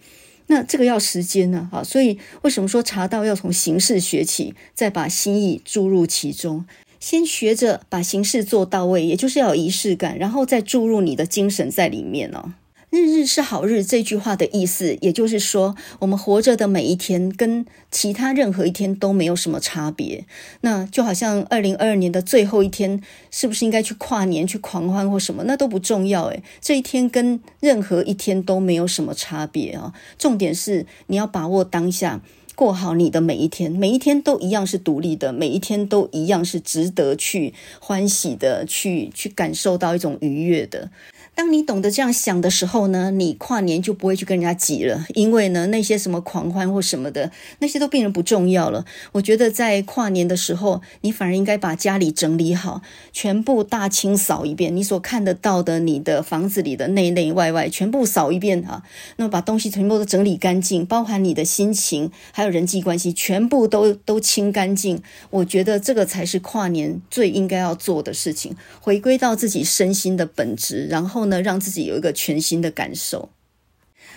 [0.49, 6.66] 那这个要时间呢，哈，所以为什么说茶道要从形式学起，再把心意注入其中？
[7.01, 12.53] 先学着把形式做到位，也就是要有仪式感，然后再注入你的精神在里面哦。
[12.89, 20.25] 日日是好日这句话的意思，也就是说，我们活着的每一天跟其他任何一天都没有什么差别。
[20.63, 25.43] 那就好像二零二二年的最后一天，是不是应该去跨年、去狂欢或什么？
[25.45, 29.93] 那都不重要诶，这一天跟任何一天都没有什么差别啊。
[30.17, 32.23] 重点是你要把握当下。
[32.57, 40.90] 过好你的每一天，每一天都一样是独立的，每一天都一样是值得去欢喜的，去去感受到一种愉悦的。
[41.37, 48.87] 当你懂得这样想的时候呢，你跨年就不会去跟人家挤了，因为呢，那些什么狂欢或什么的，那些都变得不重要了。
[49.12, 52.81] 我觉得在跨年的时候，你反而应该把家里整理好，
[53.12, 58.83] 全部大清扫一遍，你所看得到的，你的房子里的内内外外全部扫一遍啊。
[59.16, 65.03] 那么把东西全部都整理干净，包含你的心情，还有人际关系，全部都都清干净。
[65.29, 71.37] 我觉得这个才是跨年最应该要做的事情，回归到自己身心的本质，然后后。
[71.37, 73.31] 呢，让自己有一个全新的感受。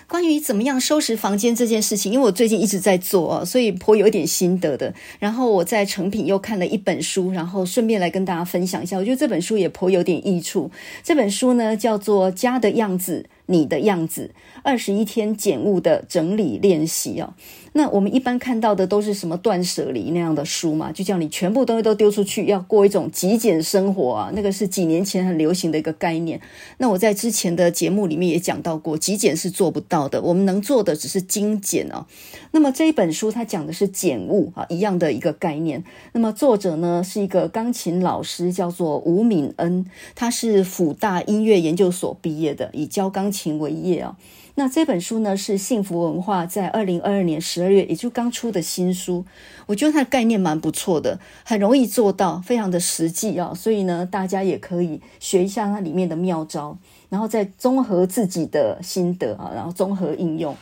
[0.08, 4.94] 关于怎么样收拾房间这件事情，因为我最近一直在做啊，所以颇有一点心得的。
[5.18, 8.98] 然后我在成品又看了一本书，然后顺便来跟大家分享一下。
[8.98, 10.70] 我觉得这本书也颇有点益处。
[11.04, 13.26] 这本书呢，叫做《家的样子》。
[13.50, 14.30] 你的样子，
[14.62, 17.34] 二十一天简物的整理练习哦。
[17.74, 20.92] 那我们一般看到的都是什么断舍离那样的书嘛？
[20.92, 24.32] 就叫你全部东西都丢出去，要过一种极简生活啊。
[24.34, 26.40] 那个是几年前很流行的一个概念。
[26.78, 30.22] 那我在之前的节目里面也讲到过，极简是做不到的。
[30.22, 32.06] 我们能做的只是精简哦。
[32.52, 35.84] 那么这一本书它讲的是简物啊，一样的一个概念。
[36.14, 43.50] 那么作者呢是一个钢琴老师，叫做吴敏恩，他是辅大音乐研究所毕业的，以教钢琴。
[43.60, 44.16] 为业啊，
[44.60, 49.24] 那这本书呢是幸福文化在二零二二年十二月也就刚出的新书，
[49.68, 60.54] 我觉得它的概念蛮不错的，很容易做到，非常的实际啊，所以呢大家也可以学一下它里面的妙招，然后再综合自己的心得啊，然后综合应用。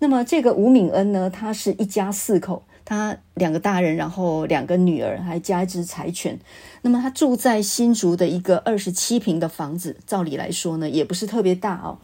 [0.00, 6.36] 那么这个吴敏恩呢，他是一家四口，他两个大人，然后两个女儿，还加一只柴犬。
[6.82, 11.98] 那么他住在新竹的一个二十七平的房子，照理来说呢，也不是特别大哦。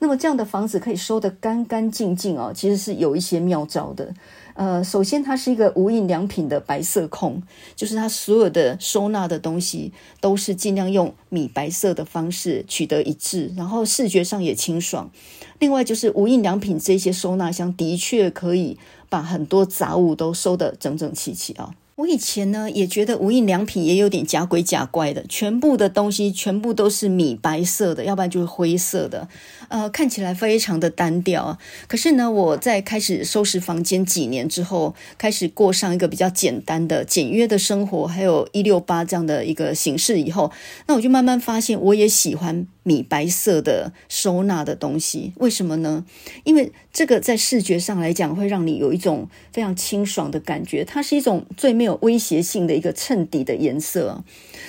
[0.00, 4.14] 那么这样的房子可以收得干干净净哦，其实是有一些妙招的。
[4.54, 7.42] 呃，首先它是一个无印良品的白色控，
[7.76, 15.10] 就是它所有的收纳的东西都是尽量用米白色的方式取得一致，然后视觉上也清爽。
[15.58, 21.74] 另外就是无印良品这些收纳箱的确可以把很多杂物都收得整整齐齐啊。
[21.98, 29.28] 我以前呢也觉得无印良品也有点假鬼假怪的，全部的东西全部都是米白色的，要不然就是灰色的，
[29.66, 31.58] 呃，看起来非常的单调。
[31.88, 40.52] 可是呢，我在开始收拾房间几年之后，开始过上一个比较简单的、简约的生活，还有一六八这样的一个形式以后，
[40.86, 42.68] 那我就慢慢发现，我也喜欢。
[42.84, 46.06] 米白色的收纳的东西，为什么呢？
[46.44, 50.86] 因为这个在视觉上来讲，会让你有一种非常清爽的感觉。
[50.86, 54.24] 它是一种最没有威胁性的一个衬底的颜色。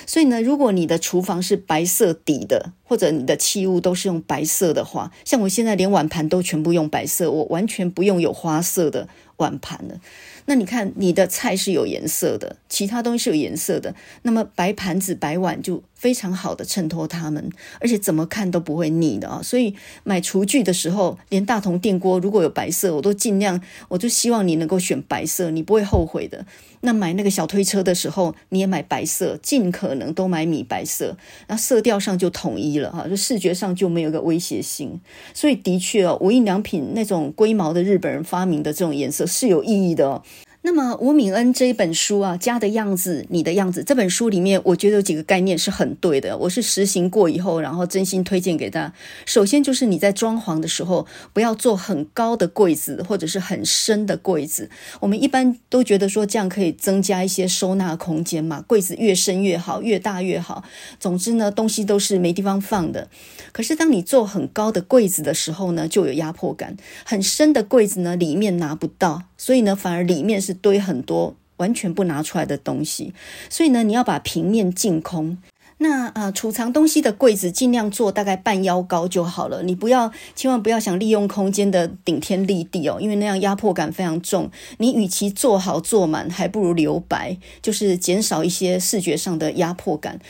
[0.06, 10.00] 所以呢，如果你的厨房是白色底的，或者你的器物都是用白色的话，像我现在连碗盘都全部用白色，我完全不用有花色的碗盘了。
[10.46, 19.42] 那你看，你的菜是有颜色的，其他东西是有颜色的，那么白盘子、白碗就非常好的衬托它们，而且怎么看都不会腻的啊！
[19.42, 26.46] 所以买厨具的时候，连大同电锅如果有白色，我都尽量，我就希望你能够选白色，你不会后悔的。
[26.80, 31.14] 那买那个小推车的时候，你也买白色，尽可能都买米白色，
[31.48, 34.98] 那色调上就统一了哈，就视觉上就没有个威胁性。
[35.34, 40.22] 所以的确哦，无印良品那种龟毛的日本人发明的这种颜色是有意义的哦。
[40.62, 46.36] 那么吴敏恩这一本书啊，家的样子，你的样子，这本书里面，我觉得有几个概念是很对的。
[46.36, 48.92] 我是实行过以后，然后真心推荐给大家。
[49.24, 54.68] 首先就是你在装潢的时候，不要做很高的柜子或者是很深的柜子。
[55.00, 60.62] 我们一般都觉得说这样可以增加一些收纳空间嘛，柜子越深越好，越大越好。
[60.98, 63.08] 总之呢，东西都是没地方放的。
[63.52, 66.76] 可是当你做很高的柜子的时候呢，就有压迫感。
[67.06, 70.49] 很深的柜子呢，里面拿不到，所以呢，反而里面是。
[70.54, 73.12] 堆很多完全不拿出来的东西，
[73.48, 75.38] 所以呢，你要把平面净空。
[75.82, 79.62] 那呃，储藏东西的柜子尽量做大概半腰高就好了。
[79.62, 84.50] 你不要，千万不要想利用空间的顶天立地哦，因为那样压迫感非常重。
[84.76, 90.20] 你与其做好做满，还不如留白，就是减少一些视觉上的压迫感。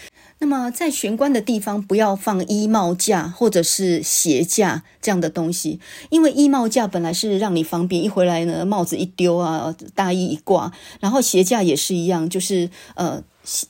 [0.43, 5.78] 那么在玄关的地方不要放衣帽架或者是鞋架这样的东西，
[6.09, 13.22] 因为衣帽架本来是让你方便，一回来呢，帽子一丢啊，大衣一挂，然后鞋架也是一样，就是呃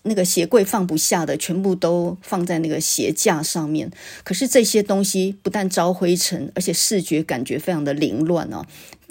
[0.02, 3.90] 那个鞋柜放不下的，全部都放在那个鞋架上面。
[4.22, 8.64] 可是这些东西不但招灰尘，而且视觉感觉非常的凌乱哦。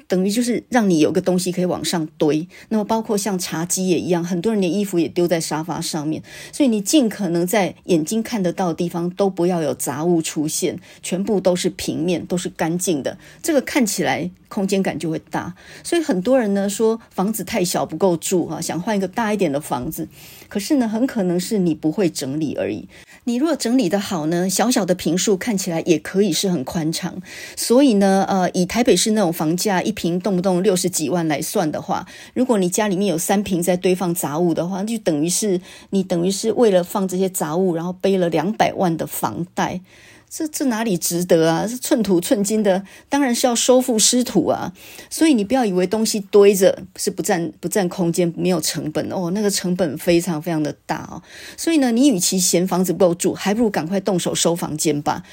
[0.10, 15.54] 等于就是让你有个东西可以往上堆，那么包括像茶几也一样，很多人连衣服也丢在沙发上面，所以你尽可能在眼睛看得到的地方都不要有杂物出现，全部都是平面，都是干净的，这个看起来空间感就会大。
[15.84, 20.10] 所以很多人呢说房子太小不够住啊，想换一个大一点的房子，
[20.50, 22.90] 可是呢很可能是你不会整理而已。
[23.26, 27.22] 你如果整理得好呢，小小的坪数看起来也可以是很宽敞。
[27.56, 39.82] 所以呢，呃，以台北市那种房价一坪动不动六十几万来算的话，如果你家里面有三坪在堆放杂物的话，就等于是你等于是为了放这些杂物，然后背了两百万的房贷。
[40.30, 41.68] 这这哪里值得啊？
[41.68, 44.72] 是寸土寸金的，当然是要收复失土啊！
[45.10, 51.24] 所以你不要以为东西堆着是不占不占空间、没有成本哦，那个成本非常非常的大哦。
[51.58, 55.24] 所以呢，你与其嫌房子不够住，还不如赶快动手收房间吧。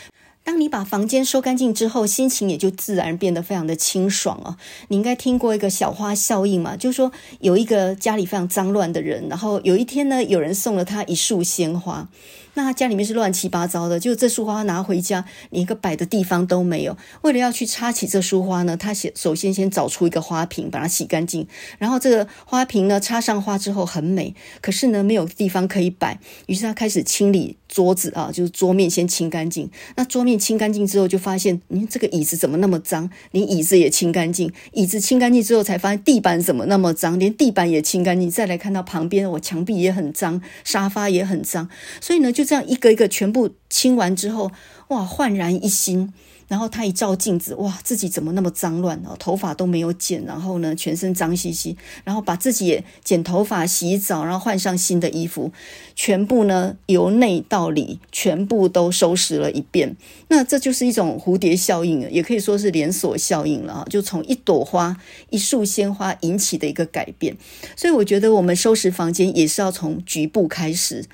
[0.42, 4.56] 当你把房间收干净之后，心情也就自然变得非常的清爽哦。
[4.88, 6.76] 你应该听过一个小花效应嘛？
[6.76, 12.08] 就是说有一个家里非常脏乱的人，然后有一天呢，有人送了他一束鲜花。
[12.56, 16.96] 那他家里面是乱七八糟的，就这束花拿回家，连一个摆的地方都没有。
[17.20, 21.46] 为了要去插起这束花呢，他先首先先找出一个花瓶，把它洗干净。
[21.78, 26.18] 然后这个花瓶呢，插上花之后很美，可是呢，没有地方可以摆。
[26.46, 29.70] 于是他开始清理桌子啊，就是桌面先清干净。
[29.96, 33.10] 那桌面清干净之后，就发现，嗯，这个椅子怎么那么脏？
[33.32, 34.50] 连椅子也清干净。
[34.72, 37.18] 椅子清干净之后，才发现地板怎么那么脏？
[37.18, 38.30] 连地板也清干净。
[38.30, 41.68] 再来看到旁边，我墙壁也很脏，沙发也很脏。
[42.00, 42.46] 所以呢，就。
[42.46, 44.52] 这样一个一个全部清完之后，
[44.86, 46.12] 哇，焕然一新。
[46.48, 49.16] 然后他一照镜子，哇，自己怎么那么脏乱哦？
[49.18, 51.76] 头发都没有剪，然后呢，全身脏兮兮。
[52.04, 55.50] 然后把自己剪头发、洗澡，然后换上新的衣服，
[55.94, 59.96] 全部呢由内到里全部都收拾了一遍。
[60.28, 63.86] 那这就是一种蝴蝶效应，也可以说是连锁效应了啊！
[63.90, 64.96] 就从一朵花、
[65.30, 67.36] 一束鲜花引起的一个改变。
[67.74, 71.04] 所以我觉得我们收拾房间也是要从局部开始，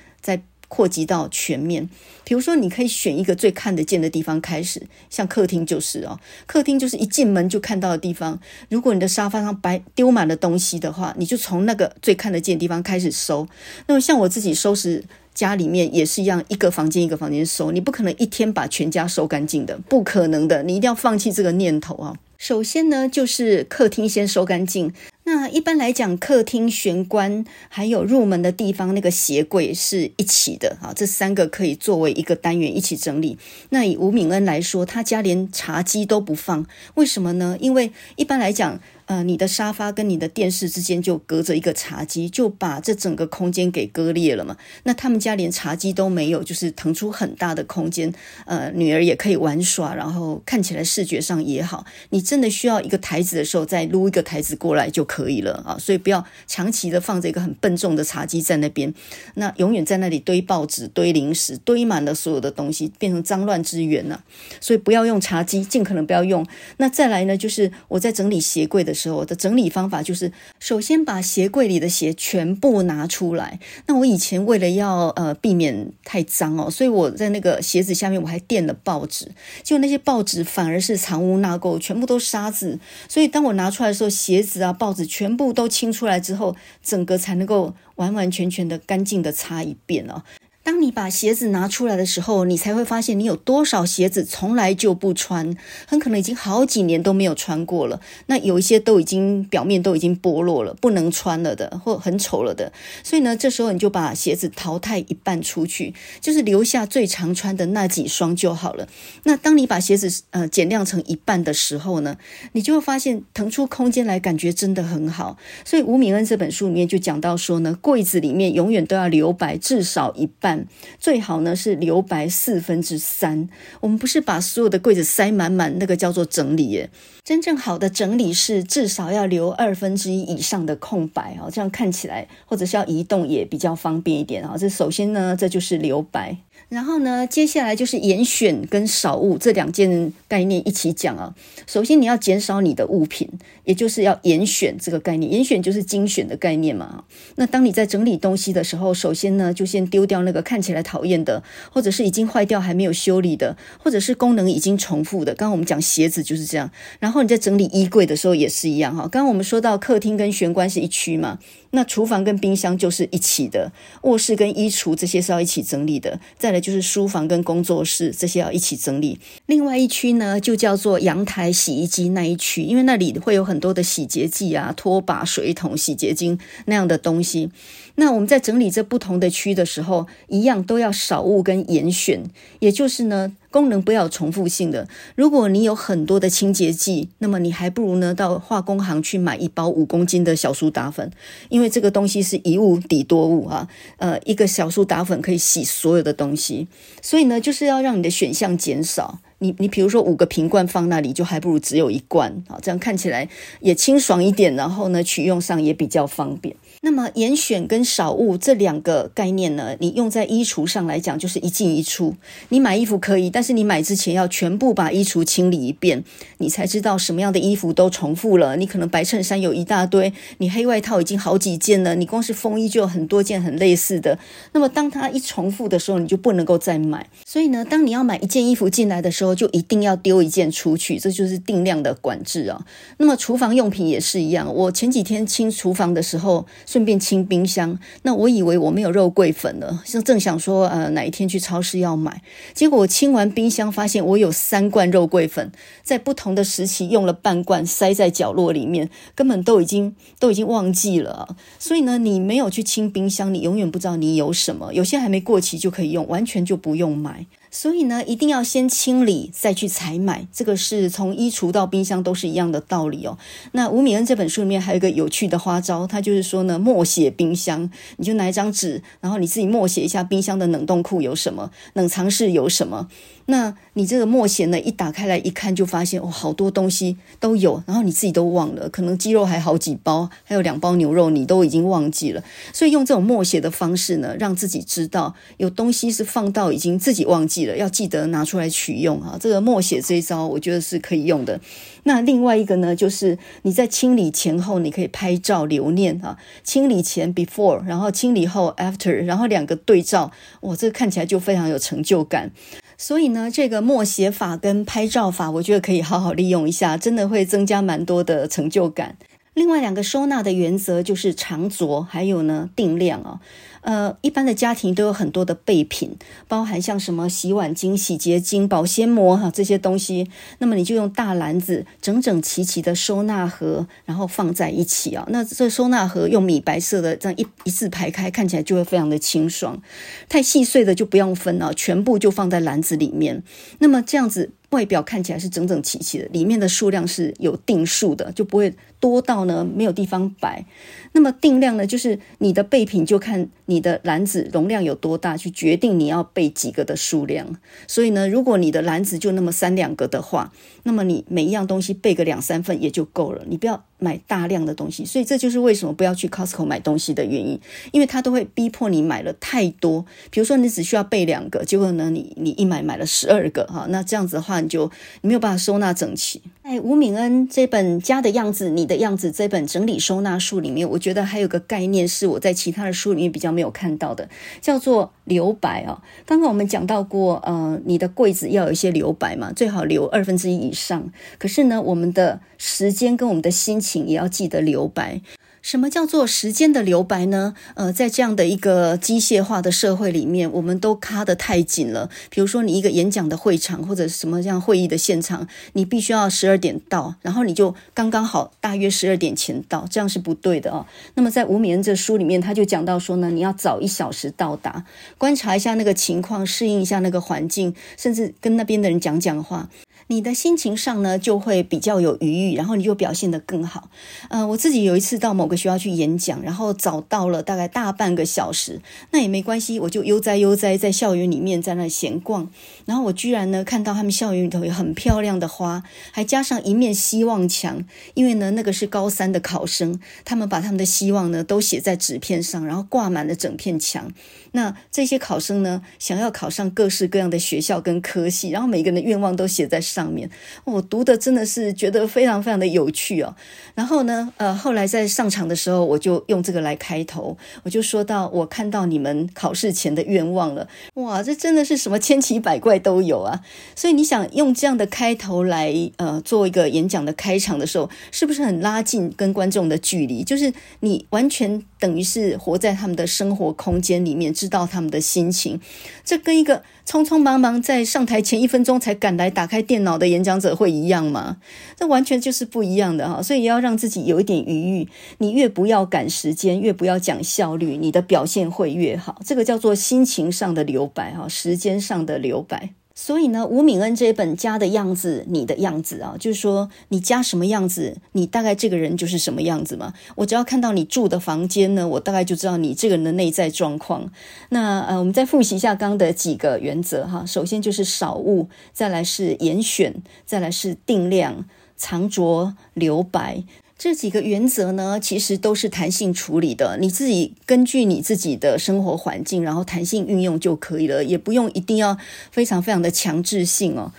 [0.73, 1.87] 扩及到全面，
[2.25, 8.41] 比如说，你可以选一个最看得见的地方开始，像客厅就是哦，客厅就是一进门就看到的地方。
[8.71, 13.47] 如果你的沙发上摆丢满了东西的话，你就从那个最看得见的地方开始收。
[13.87, 15.05] 那么像我自己收拾
[15.35, 22.17] 家里面也是一样，一个房间一个房间收，你不可能一天把全家收干净的，不可能的，你一定要放弃这个念头啊。
[22.39, 24.91] 首先呢，就是客厅先收干净。
[25.25, 30.93] 那一般来讲，客厅、玄关还有入门的地方，那个鞋柜是一起的啊。
[30.95, 33.39] 这三个可以作为一个单元一起整理。
[33.71, 37.57] 那以吴敏恩来说，他家连茶几都不放，为什么呢？
[37.61, 44.57] 因为一般来讲，呃，你的沙发跟你的电视之间就隔着一个茶几，就把这整个空间给割裂了嘛。
[44.83, 48.13] 那他们家连茶几都没有，就是腾出很大的空间，
[48.47, 51.87] 呃，女儿也可以玩耍，然后看起来视觉上也好。
[52.11, 55.77] 你真的需要一个台子的时候，再撸一个台子过来就可以了啊。
[55.79, 58.93] 所以不要长期的放着一个很笨重的茶几在那边，
[59.35, 64.25] 那永远在那里堆报纸、堆零食，堆满了所有的东西，变成脏乱之源了。
[64.61, 66.45] 所以不要用茶几，尽可能不要用。
[66.79, 69.13] 那再来呢，就是我在整理鞋柜的时候。
[69.13, 73.61] 我的整理方法就是，首先把鞋柜里的鞋全部拿出来。
[73.87, 79.31] 那我以前为了要呃避免太脏哦，所以我在那个鞋子下面我还垫了报纸，
[79.63, 82.79] 结果那些报纸反而是藏污纳垢，全部都沙子。
[83.07, 90.23] 所以当我拿出来的时候，鞋子啊、报纸全部都清出来之后，整个才能够完完全全的干净的擦一遍哦。
[90.65, 95.57] 当你把鞋子拿出来的时候，你才会发现你有多少鞋子从来就不穿，
[95.89, 98.01] 很可能已经好几年都没有穿过了。
[98.27, 102.73] 那有一些都已经表面都已经剥落了，不能穿了的，或很丑了的。
[103.03, 108.87] 所以呢，这时候你就把鞋子淘汰一半出去，就是留下最常穿的那几双就好了。
[109.25, 112.17] 那当你把鞋子呃减量成一半的时候呢，
[112.53, 115.37] 你就会发现腾出空间来，感觉真的很好。
[115.65, 120.52] 所以吴敏恩这本书里面就讲到说呢，柜子里面永远都要留白至少一半。
[120.99, 123.49] 最好呢是留白四分之三。
[123.81, 126.91] 我们不是把所有的柜子塞满满，那个叫做整理耶。
[127.25, 134.57] 真正好的整理是至少要留二分之一以上的空白啊，这样看起来或者是要移动也比较方便一点啊。
[134.59, 136.37] 这首先呢，这就是留白。
[136.73, 141.35] 然后呢，接下来就是严选跟少物这两件概念一起讲啊。
[141.67, 143.29] 首先你要减少你的物品，
[143.65, 145.31] 也就是要严选这个概念。
[145.31, 147.05] 严选就是精选的概念嘛。
[147.37, 155.35] 那当你在整理东西的时候，首先呢就先丢掉那个看起来讨厌的，或者是已经坏掉还没有修理的，或者是功能已经重复的。
[155.35, 156.71] 刚刚我们讲鞋子就是这样。
[156.99, 159.03] 然后你在整理衣柜的时候也是一样哈。
[159.03, 161.39] 刚刚我们说到客厅跟玄关是一区嘛，
[161.73, 163.71] 那厨房跟冰箱就是一起的，
[164.05, 166.19] 卧室跟衣橱这些是要一起整理的。
[166.39, 166.63] 再来。
[166.63, 177.51] 就是书房跟工作室这些要一起整理，另外一区呢就叫做阳台洗衣机那一区，因为那里会有很多的洗洁剂啊、拖把、水桶、洗洁精那样的东西。
[177.97, 182.23] 那我们在整理这不同的区的时候，一样都要少物跟严选，
[182.61, 184.89] 也就是呢，功能不要重复性的。
[185.15, 191.11] 如果你有很多的清洁剂，那么你还不如呢到化工行去买一包五公斤的小苏打粉，
[191.51, 193.69] 因为这个东西是一物抵多物啊。
[193.99, 196.67] 呃，一个小苏打粉可以洗所有的东西，
[197.03, 199.19] 所以呢，就是要让你的选项减少。
[199.39, 203.29] 你你比如说五个瓶罐放那里，就还不如只有一罐啊，这样看起来
[203.61, 206.57] 也清爽一点，然后呢，取用上也比较方便。
[206.85, 212.17] 那么严选跟少物这两个概念呢，你用在衣橱上来讲，就是一进一出。
[212.49, 216.03] 你买衣服可以，但是你买之前要全部把衣橱清理一遍，
[216.39, 218.57] 你才知道什么样的衣服都重复了。
[218.57, 224.19] 你可能白衬衫有一大堆，你黑外套已经好几件了，你光是风衣就有很多件很类似的。
[224.51, 227.09] 那么当它一重复的时候，你就不能够再买。
[227.25, 232.67] 所以呢，当你要买一件衣服进来的时候，就一定要丢一件出去，这就是定量的管制啊。
[232.99, 236.45] 那么厨房用品也是一样，我前几天清厨房的时候。
[236.73, 242.23] 顺便清冰箱，那我以为我没有肉桂粉了，正想说呃哪一天去超市要买，
[242.55, 245.53] 结果我清完冰箱发现我有三罐肉桂粉，
[245.83, 251.37] 在不同的时期用了半罐塞在角落里面，根本都已经都已经忘记了。
[251.59, 257.27] 所以呢，你没有去清冰箱，你永远不知道你有什么，有些还没过期就可以用，完全就不用买。
[257.55, 260.27] 所以呢，一定要先清理，再去采买。
[260.33, 263.19] 这个是从衣橱到冰箱都是一样的道理哦。
[263.53, 272.89] 那吴敏恩这本书里面还有一个有趣的花招，他就是说呢，默写冰箱，你就拿一张纸，然后你自己默写一下冰箱的冷冻库有什么，冷藏室有什么。
[273.27, 282.25] 那你这个默写呢，一打开来一看，就发现哦，好多东西都有，然后你自己都忘了，可能鸡肉还好几包，还有两包牛肉，你都已经忘记了。
[282.53, 289.17] 所以用这种默写的方式呢，让自己知道有东西是放到已经自己忘记要记得拿出来取用啊。
[289.21, 291.41] 这个默写这一招，我觉得是可以用的。
[291.85, 296.17] 那另外一个呢，就是你在清理前后，你可以拍照留念啊。
[296.45, 300.11] 清理前 before，然后清理后 after，然后两个对照，
[300.43, 302.31] 哇，这个看起来就非常有成就感。
[302.79, 308.97] 所以呢，这个默写法跟拍照法，我觉得可以好好利用一下，真的会增加蛮多的成就感。
[309.35, 313.21] 另外两个收纳的原则就是长着，还有呢定量啊。
[313.63, 315.97] 呃，一般的家庭都有很多的备品，
[316.29, 320.11] 包含像什么洗碗精、洗洁精、保鲜膜哈这些东西。
[320.39, 325.07] 那么你就用大篮子整整齐齐的收纳盒，然后放在一起啊。
[325.11, 329.63] 那这收纳盒用米白色的这样一一字排开，看起来就会非常的清爽。
[330.09, 333.23] 太细碎的就不用分了，全部就放在篮子里面。
[333.61, 334.33] 那么这样子。
[334.53, 340.47] 外表看起来是整整齐齐的，里面的数量是有定数的，就不会多到呢没有地方摆。
[340.93, 347.37] 那么定量呢，就是你的备品就看你的篮子容量有多大，去决定你要备几个的数量。
[347.67, 350.33] 所以呢，如果你的篮子就那么三两个的话，
[350.65, 354.85] 那么你每一样东西备个两三份也就够了，你不要买大量的东西。
[354.85, 357.39] 所以这就是为什么不要去 Costco 买东西的原因，
[357.73, 359.85] 因为它都会逼迫你买了太多。
[360.11, 364.71] 比如说你只需要备两个，结果呢你你一买买了十二个哈，那这样子的话你就
[365.01, 366.23] 你没有办法收纳整齐。
[366.43, 374.09] 在吴敏恩这本《家的样子，你的样子》这本整理收纳书里面，我觉得还有个概念是我在其他的书里面比较没有看到的，
[374.41, 375.83] 叫做留白啊。
[376.07, 380.91] 刚刚我们讲到过，呃，你的柜子要有一些留白嘛，最好留二分之一以上。
[381.19, 385.01] 可是呢，我们的时间跟我们的心情也要记得留白。
[385.43, 387.35] 什么叫做时间的留白呢？
[387.55, 391.91] 呃，在这样的一个机械化的社会里面，我们都卡得太紧了。
[392.11, 400.65] 比如说，你一个演讲的会场或者什么这样会议的现场，你必须要十二点到，然后你就刚刚好大约十二点前到，这样是不对的哦。
[400.95, 404.65] 那么在吴敏恩这书里面，他就讲到说呢，你要早一小时到达，
[404.97, 409.49] 观察一下那个情况，适应一下那个环境，甚至跟那边的人讲讲话。
[409.93, 413.69] 你的心情上呢，就会比较有余裕，然后你就表现得更好。
[414.09, 418.63] 呃，我自己有一次到某个学校去演讲，然后早到了大概大半个小时，
[418.93, 422.31] 那也没关系，我就悠哉悠哉在校园里面在那闲逛。
[422.65, 427.63] 然后我居然呢看到他们校园里头有很漂亮的花，还加上一面希望墙，
[427.93, 433.93] 因为呢那个是高三的考生，他们把他们的希望呢都写在纸片上，然后挂满了整片墙。
[434.35, 439.82] 那这些考生呢想要考上各式各样的学校跟科系，然后每个人的愿望都写在上。
[439.83, 440.09] 上面
[440.45, 443.15] 我读的真的是觉得非常非常的有趣哦。
[443.57, 450.47] 然后呢，呃，后来在上场的时候，我就用这个来开头，我就说到我看到你们考试前的愿望了。
[450.75, 453.21] 哇，这真的是什么千奇百怪都有啊！
[453.57, 460.05] 所以你想用这样的开头来呃做一个演讲的开场的时候，是不是很拉近跟观众的距离？
[460.05, 465.41] 就是你完全等于是活在他们的生活空间里面，知道他们的心情。
[465.85, 471.19] 这跟一个匆匆忙忙在上台前一分钟才赶来打开电脑的演讲者会一样吗？
[471.57, 474.69] 这完全就是不一样的哈，所以要让自己有一点余裕。
[474.99, 479.01] 你越不要赶时间，越不要讲效率，你的表现会越好。
[479.07, 482.51] 这个叫做心情上的留白哈，时间上的留白。
[482.85, 489.73] 所以呢，吴敏恩这一本《家的样子，你的样子》啊，就是说你家什么样子，你大概这个人就是什么样子嘛。
[489.95, 493.89] 我只要看到你住的房间呢，我大概就知道你这个人的内在状况。
[494.31, 497.07] 那呃，我们再复习一下刚刚的几个原则哈。
[497.07, 501.25] 首先就是少物，再来是严选，再来是定量、
[501.55, 503.23] 藏拙、留白。
[503.63, 511.79] 这几个原则呢，其实都是弹性处理的，你自己根据你自己的生活环境，然后弹性运用就可以了，也不用一定要
[512.11, 513.71] 非常非常的强制性哦。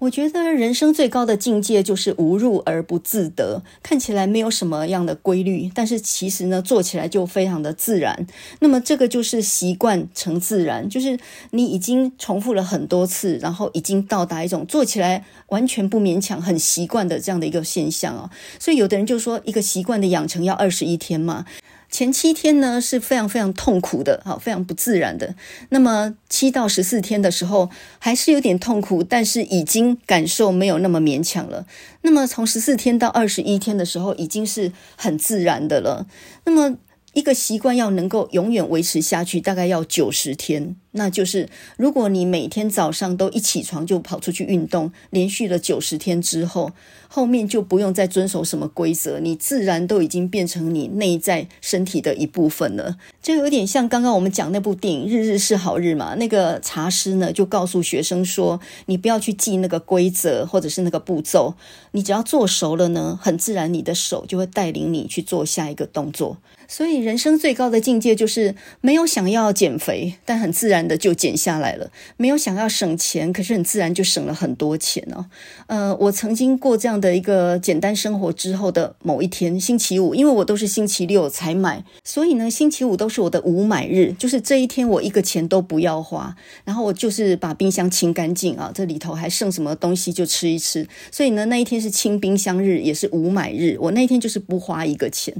[0.00, 8.26] 我觉得人生最高的境界就是无入而不自得，看起来没有什么样的规律，但是其实呢，做起来就非常的自然。
[8.60, 11.18] 那么这个就是习惯成自然，就是
[11.50, 18.30] 你已经重复了很多次，然后已经到达一种做起来完全不勉强、很习惯的这样的一个现象哦。
[18.58, 21.44] 所以有的人就说，一个习惯的养成要二十一天嘛。
[21.90, 25.34] 前七天呢是非常非常痛苦的，好，非常不自然的。
[25.70, 27.68] 那么七到十四天的时候
[27.98, 31.66] 还是有点痛苦，但是已经感受没有那么勉强了。
[32.02, 36.06] 那么从十四天到二十一天的时候，已经是很自然的了。
[36.44, 36.76] 那么
[37.12, 40.76] 一个习惯要能够永远维持下去，大概要九十天。
[40.92, 46.72] 那就是，如果你每天早上都一起床就跑出去运动，连续了九十天之后，
[47.06, 52.96] 后面就不用再遵守什么规则，你自然都已经变成你内在身体的一部分了。
[53.22, 61.54] 就有点像刚刚我们讲那部电影《日日是好日》嘛，那个茶师呢就告诉学生说，你不要去记那个规则或者是那个步骤，
[61.92, 66.38] 你只要做熟了呢，很自然你的手就会带领你去做下一个动作。
[66.70, 75.26] 所以人生最高的境界就是没有想要减肥，但很自然的就减下来了，没有想要省钱，可是很自然就省了很多钱哦。
[75.66, 90.86] 呃，我曾经过这样的一个简单生活之后的某一天，星期五，因为我都是星期六才买，所以呢，星期五都是我的无买日，就是这一天我一个钱都不要花，然后我就是把冰箱清干净啊，这里头还剩什么东西就吃一吃。
[91.10, 95.34] 所以呢，那一天是清冰箱日，也是无买日，我那一天就是不花一个钱。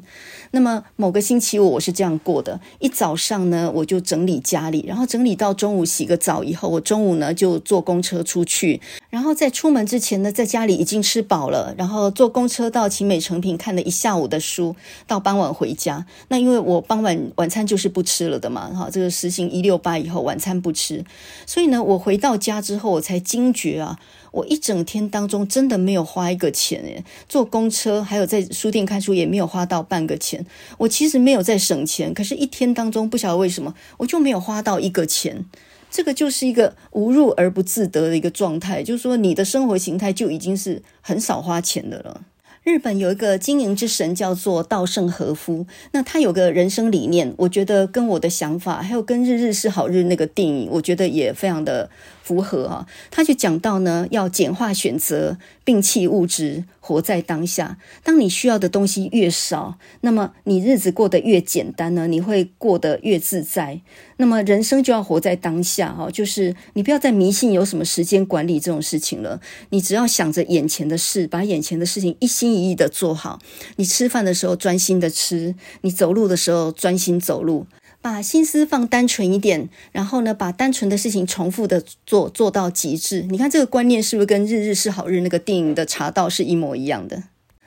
[0.50, 5.40] 那么某个星期五我是这样过的，一早上呢，我就整理家里，然后整理。
[5.40, 16.04] 到中午洗个澡以后，我中午呢就坐公车出去，然后在出门之前呢，在家里已经吃饱了，然后坐公车到奇美诚品看了一下午的书，到傍晚回家。
[16.28, 21.02] 那因为我傍晚晚餐就是不吃了的嘛，哈，这个实行一六八以后晚餐不吃，
[21.46, 23.98] 所以呢，我回到家之后我才惊觉啊。
[24.32, 30.44] 我一整天当中真的没有花一个钱诶，坐公车还有在书店看书也没有花到半个钱。
[30.78, 35.44] 我其实没有在省钱，可是一天当中不晓得为什么我就没有花到一个钱。
[35.90, 42.20] 这个就是一个无入而不自得的一个状态，就是说你的生活形态就已经是很少花钱的了。
[42.62, 51.90] 日本有一个经营之神叫做稻盛和夫，那他有个人生理念，我觉得跟我的想法还有跟《日日是好日》那个电影，我觉得也非常的。
[52.30, 57.76] 符合啊，他就讲到呢，要简化选择，摒弃物质，活在当下。
[58.04, 63.80] 当你需要的东西越少，那么你日子过得越简单呢，你会过得越自在。
[64.18, 73.40] 那么人生就要活在当下哈，就是你不要再迷信有什么时间管理这种事情了，你只要想着眼前的事，把眼前的事情一心一意的做好。
[73.74, 77.66] 你吃饭的时候专心的吃，你走路的时候专心走路。
[78.02, 83.26] 把心思放单纯一点，然后呢，把单纯的事情重复的做，做到极致。
[83.30, 87.24] 你看这个观念是不是跟《日日是好日》那个电影的茶道是一模一样的？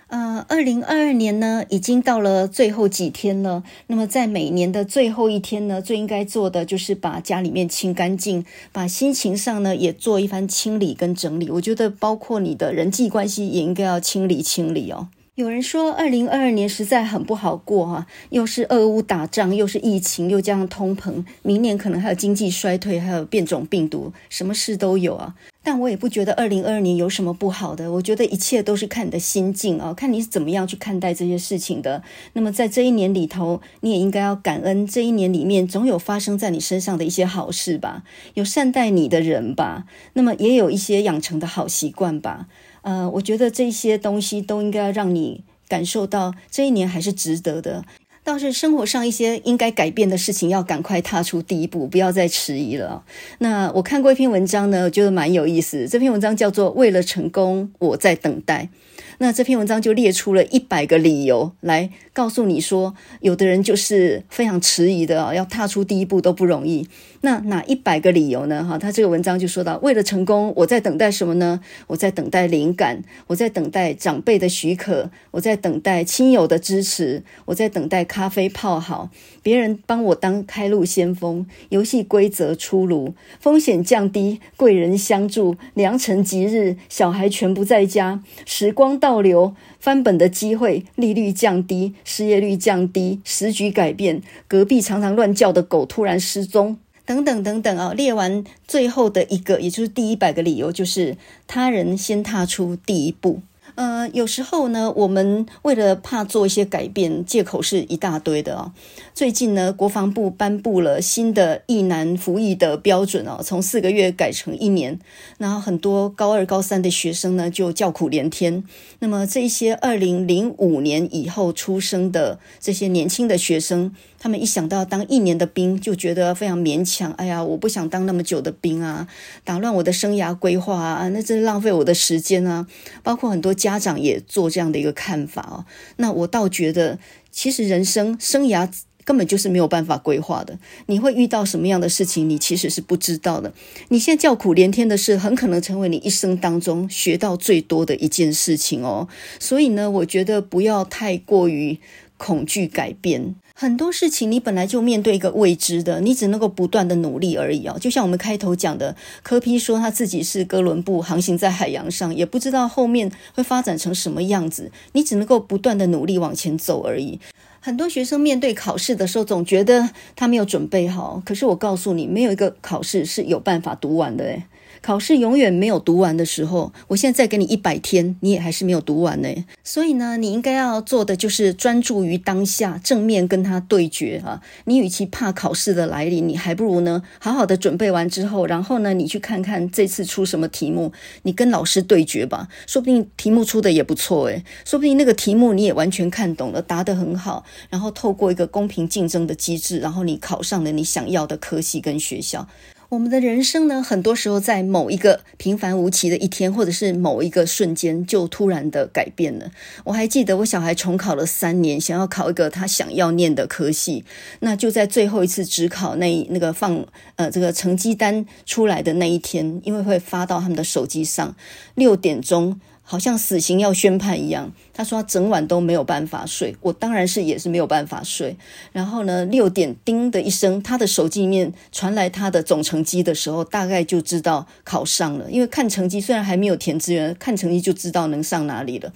[0.07, 3.63] 呃，二零二二年呢，已经到了最后几天了。
[3.87, 11.49] 那么在每年的最后一天呢，最应该做的就是把家里面清干净，把心情上呢也做一番清理跟整理。
[11.49, 15.07] 我觉得包括你的人际关系也应该要清理清理哦。
[15.35, 25.33] 有人说，二零二二年实在很不好过哈，又是俄乌打仗，又是疫情，又加上通膨，明年可能还有经济衰退，还有变种病毒，什么事都有啊。
[25.63, 32.03] 但我也不觉得二零二二年有什么不好的，我觉得一切都是看你的心境啊，看你是怎么样去看待这些事情的。
[32.33, 38.03] 那么在这一年里头，你也应该要感恩这一年里面总有发生在你身上的一些好事吧，
[38.35, 42.45] 有善待你的人吧，那么也有一些养成的好习惯吧。
[42.83, 47.83] 呃，我觉得这些东西都应该让你感受到这一年还是值得的。
[48.25, 53.03] 倒是生活上一些应该改变的事情，要赶快踏出第一步，不要再迟疑了。
[53.39, 55.89] 那我看过一篇文章呢，我觉得蛮有意思。
[55.89, 58.69] 这篇文章叫做《为了成功，我在等待》。
[59.17, 66.87] 那这篇文章就列出了一百个理由来告诉你说，有的人就是非常迟疑的，要踏出第一步都不容易。
[67.25, 68.65] 那哪一百个理由呢？
[68.65, 71.61] 哈，他这个文章就说到，为了成功，我在等待什么呢？
[71.87, 79.09] 我在等待灵感，我在等待长辈的许可，我在等待亲友的支持，我在等待咖啡泡好，
[79.41, 97.93] 别人帮我当开路先锋，游戏规则出炉，风险降低，贵人相助，良辰吉日，小孩全部在家，时光倒流，翻本的机会，利率降低，失业率降低，时局改变，隔壁常常乱叫的狗突然失踪，等等等等啊！
[97.93, 103.41] 列完最后的一个，也就是第一百个理由，就是他人先踏出第一步。
[103.75, 108.71] 呃，有时候呢，我们为了怕做一些改变，借口是一大堆的哦。
[109.15, 114.99] 最近呢，国防部颁布了新的役男服役的标准哦，从四个月改成一年。
[115.39, 118.63] 然后很多高二、高三的学生呢，就叫苦连天。
[118.99, 127.11] 那么这些二零零五年以后出生的这些年轻的学生，他们一想到当一年的兵，就觉得非常勉强。
[127.13, 129.07] 哎呀，我不想当那么久的兵啊，
[129.43, 132.67] 打乱我的生涯规划啊，那真是浪费我的时间啊。
[133.01, 133.53] 包括很多。
[133.63, 135.65] 家长也做这样的一个看法哦，
[135.97, 136.99] 那我倒觉得，
[137.31, 138.69] 其实人生生涯
[139.05, 140.57] 根本就是没有办法规划的。
[140.87, 143.53] 你会遇到什么样的事情，你其实是不知道的。
[143.89, 149.07] 你现在叫苦连天的事，很可能成为你一生当中学到最多的一件事情哦。
[149.39, 151.77] 所以呢，我觉得不要太过于
[152.17, 153.35] 恐惧改变。
[153.55, 157.77] 很多事情你本来就面对一个未知的，你只能够不断的努力而已哦。
[157.79, 167.19] 就像我们开头讲的，柯 P 说他自己是哥伦布航行在海洋上，也不知道后面会发展成什么样子，你只能够不断的努力往前走而已。
[167.59, 174.43] 很多学生面对考试的时候，总觉得他没有准备好，可是我告诉你，没有一个考试是有办法读完的诶。
[174.83, 179.29] 考试永远没有读完的时候，我现在再给你一百天，你也还是没有读完呢。
[179.63, 184.41] 所以呢，你应该要做的就是专注于当下，正面跟他对决啊。
[184.65, 202.45] 你与其怕考试的来临，你还不如呢，好好的准备完之后，然后呢，你去看看这次出什么题目，你跟老师对决吧，说不定题目出的也不错诶，说不定那个题目你也完全看懂了，答得很好，然后透过一个公平竞争的机制，然后你考上了你想要的科系跟学校。
[202.93, 209.49] 我们的人生呢，很多时候在某一个平凡无奇的一天，或者是某一个瞬间，就突然的改变了。
[209.83, 214.05] 我还记得我小孩重考了三年，想要考一个他想要念的科系，
[214.41, 216.85] 那就在最后一次只考那那个放
[217.15, 221.35] 呃这个成绩单出来的那一天，因为会发到他们的手机上，
[221.73, 222.61] 六点钟。
[222.85, 228.35] 好像死刑要宣判一样，他说他整晚都没有办法睡，我当然是也是没有办法睡。
[228.71, 238.91] 然后呢，六点叮的一声，他的手机里面传来他的总成绩的时候，大概就知道考上了，因为看成绩虽然还没有填志愿，看成绩就知道能上哪里了。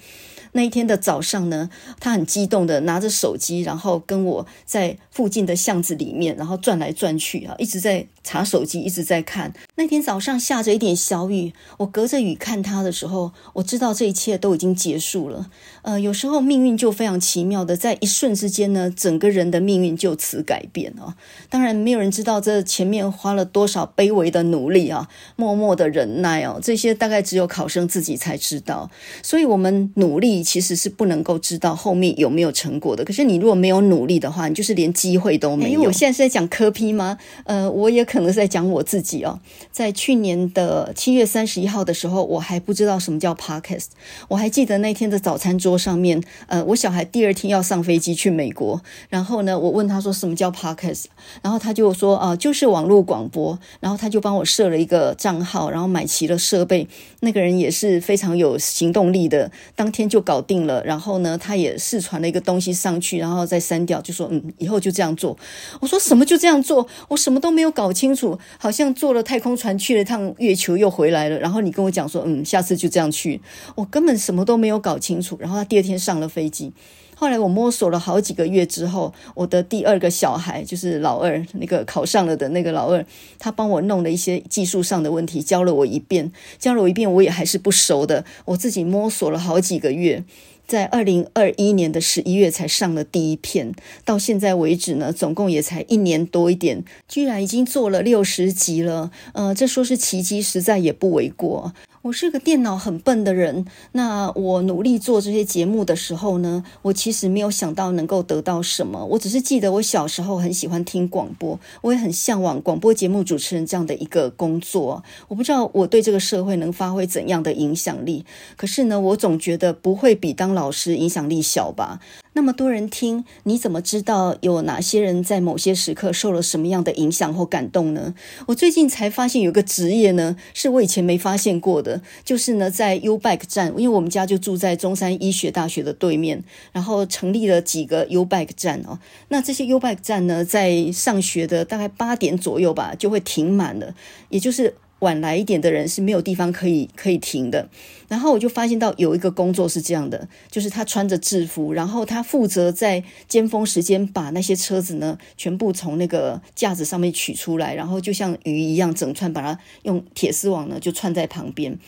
[0.52, 1.68] 那一天的早上呢，
[2.00, 9.52] 他很激动的拿着手机，然后跟我在附近的巷子里面，然后转来转去啊，一直在查手机，一直在看。
[9.76, 15.50] 那天早上下着一点小雨，我隔着雨看他的时候，我知道这一切都已经结束了。
[15.82, 21.14] 呃，有时候命运就非常奇妙的，在一瞬之间呢，整个人的命运就此改变哦。
[21.48, 28.90] 当然，没有人知道这前面花了多少卑微的努力啊，默默的忍耐哦，这些大概只有考生自己才知道。
[29.22, 33.04] 所以，我们努力其实是不能够知道后面有没有成果的。
[33.04, 35.70] 可是，你如果没有努力的话，你就是连机会都没有。
[35.70, 37.18] 因为我现在是在讲科批吗？
[37.44, 39.40] 呃，我也可能是在讲我自己哦。
[39.72, 43.88] 在去年的七月三十一号的时候，我还不知道什么叫 Podcast。
[44.28, 51.04] 我还记得那天的早餐桌桌上面，呃，我小孩第二天要上飞机去美国，然后呢，我问他说什么叫 Podcast，
[51.42, 56.88] 然后他就说啊、就是网络广播，然后他就帮我设了一个账号，然后买齐了设备。
[57.20, 60.82] 那个人也是非常有行动力的，当天就搞定了。
[60.84, 65.36] 然后呢，他也试传了一个东西上去，然后再删掉，就说嗯，以后就这样做。
[65.80, 66.86] 我说什么就这样做？
[67.08, 71.38] 我什么都没有搞清楚，好像坐了太空船去了趟月球又回来了。
[71.38, 73.42] 然后你跟我讲说嗯，下次就这样去，
[73.74, 75.36] 我根本什么都没有搞清楚。
[75.40, 76.72] 然后他第二天上了飞机。
[77.14, 83.04] 后来我摸索了好几个月之后，我的第二个小孩就是老二，那个考上了的那个老二，
[83.40, 86.30] 他帮我弄了一些技术上的问题，教了我一遍，
[86.60, 90.22] 教了我一遍，我也还是不熟的，我自己摸索了好几个月，
[90.64, 101.74] 在二零二一年的十一月才上了第一片，到现在为止呢，总共也才一年多一点，居然已经做了六十集了，呃，这说是奇迹，实在也不为过。
[102.08, 109.04] 我是个电脑很笨的人，那我努力做这些节目的时候呢，我其实没有想到能够得到什么。
[109.04, 115.04] 我只是记得我小时候很喜欢听广播，我也很向往广播节目主持人这样的一个工作。
[115.28, 118.24] 我不知道我对这个社会能发挥怎样的影响力，
[118.56, 122.00] 可是呢，我总觉得不会比当老师影响力小吧。
[122.38, 128.14] 那么多人听，你怎么知道有哪些人在某些时刻受了什么样的影响或感动呢？
[128.46, 139.00] 我最近才发现有个职业呢，是我以前没发现过的，就是呢，在 U-Bike 站，因为我们家就住在中山医学大学的对面，然后成立了几个 U-Bike 站哦。
[139.30, 143.92] 那这些 U-Bike 站呢，在上学的大概八点左右吧，就会停满了，
[144.28, 144.74] 也就是。
[145.00, 147.68] 晚来一点的人是没有地方可以可以停的，
[148.08, 161.78] 然后我就发现到有一个工作是这样的，就是他穿着制服，然后他负责在尖峰时间把那些车子呢全部从那个架子上面取出来，然后就像鱼一样整串把它用铁丝网呢就串在旁边，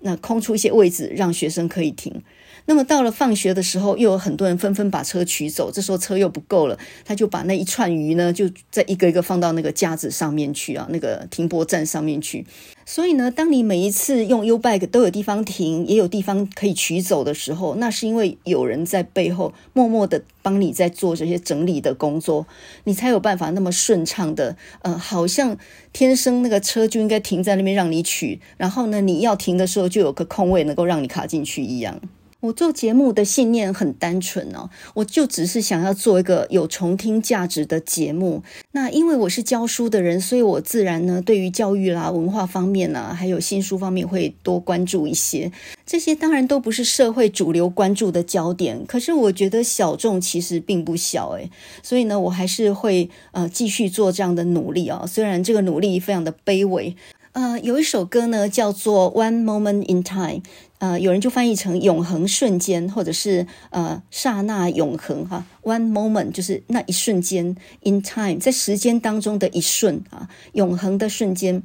[0.00, 2.22] 那空出一些位置让学生可以停。
[2.70, 12.46] 那么到了放学的时候，又有很多人纷纷把车取走，这时候车又不够了，他就把那一串鱼呢，就再一个一个放到那个架子上面去啊，那个停泊站上面去。
[12.86, 22.46] 所以呢，当你每一次用 U-Bike 都有地方停，也有地方可以取走的时候，那是因为有人在背后默默的帮你在做这些整理的工作，
[22.84, 25.58] 你才有办法那么顺畅的，呃，好像
[25.92, 32.00] 天生那个车就应该停在那边让你取，然后呢，你要停的时候就有个空位能够让你卡进去一样。
[32.40, 38.42] 我做节目的信念很单纯哦，我就只是想要做一个有重听价值的节目。
[38.72, 45.52] 那因为我是教书的人，所以我自然呢，对于教育啦、文化方面呢，还有新书方面会多关注一些。
[45.84, 51.50] 这些当然都不是社会主流关注的焦点，可是我觉得小众其实并不小诶，
[51.82, 55.04] 所以呢，我还是会呃继续做这样的努力啊。
[55.06, 56.96] 虽然这个努力非常的卑微。
[57.32, 60.40] 呃，有一首歌呢，叫做《One Moment in Time》。
[60.80, 71.62] 呃，有人就翻译成“永恒瞬间”或者是呃“刹那永恒”哈，“one moment” 就是那一瞬间，“in time” 在时间当中的一瞬啊，永恒的瞬间。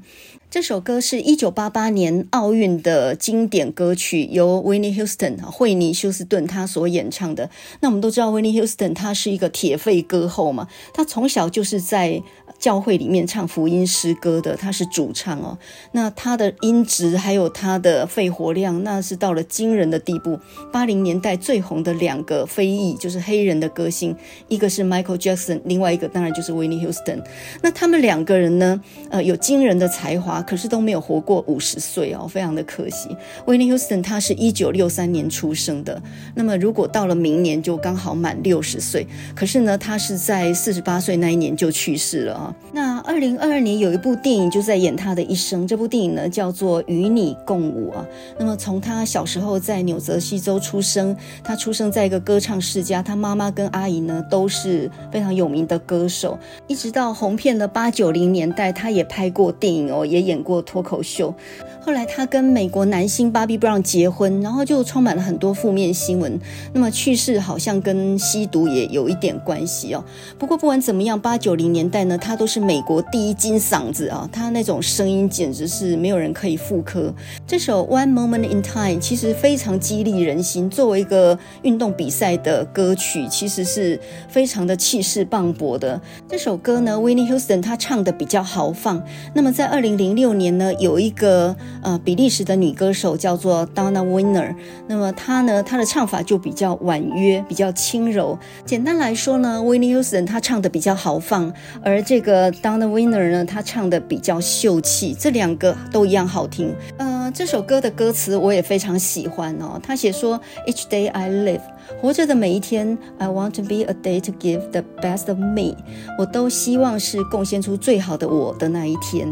[0.52, 7.50] 这首歌是一九八八年奥运的经典歌曲，由 Whitney Houston 惠妮休斯顿他所演唱的。
[7.80, 12.22] 那我们都知道 Whitney Houston 他是一个铁肺歌后嘛，他从小就是在。
[12.66, 15.56] 教会里面唱福音诗歌的，他是主唱哦。
[15.92, 20.40] 那他的音质还有他的肺活量，那是到了惊人的地步。
[20.74, 24.16] 八零年代最红的两个非裔就是黑人的歌星，
[24.48, 27.22] 一个是 Michael Jackson，另外一个当然就是 w i n n i e Houston。
[27.62, 33.10] 那他们两个人呢，呃，有惊人的才华，可是都没有活过五十岁哦，非常的可惜。
[33.46, 36.02] w i n n i e Houston 他是一九六三年出生的，
[36.34, 39.06] 那么如果到了明年就刚好满六十岁，
[39.36, 42.55] 可是呢，他是在四十八岁那一年就去世了啊。
[42.72, 48.06] 那二零二二年有一部电影就在演他的一生，这部电影呢叫做《与你共舞》啊。
[48.38, 56.38] 那么从他小时候在纽泽西州出生，他出生在一个歌唱世家，他妈妈跟阿姨呢都是非常有名的歌手，
[56.68, 61.34] 一直到红遍了八九零年代，他也拍过电影哦，也演过脱口秀。
[61.80, 66.38] 后来他跟美国男星 Bobby Brown 结婚，然后就充满了很多负面新闻。
[66.74, 70.04] 那么去世好像跟吸毒也有一点关系哦。
[70.38, 77.14] 不过不管怎么样，八九零年代呢，他都是美国第一金嗓子啊，他那种声音简直是没有人可以复刻。
[77.48, 86.00] 这首《One Moment in Time》其实非常激励人心，作为一个运动比赛的歌曲，其实是非常的气势磅礴的。
[86.28, 89.02] 这首歌呢，Winnie Houston 他唱的比较豪放。
[89.34, 94.56] 那么在二零零六年呢，有一个呃比利时的女歌手叫做 Donna Winner，
[94.88, 98.38] 那么她呢，她的唱法就比较婉约，比较轻柔。
[98.66, 105.16] 简单来说呢，Winnie Houston 她唱的比较豪放，而这个 Donna Winner 呢，他唱的比较秀气。
[105.18, 106.74] 这两个都一样好听。
[106.98, 109.80] 呃，这首歌的歌词我也非常喜欢哦。
[109.82, 111.62] 他写说：“Each day I live，
[112.02, 115.76] 活着的每一天，I want to be a day to give the best of me。
[116.18, 119.28] 我都希望是贡献出最好的我的那一天。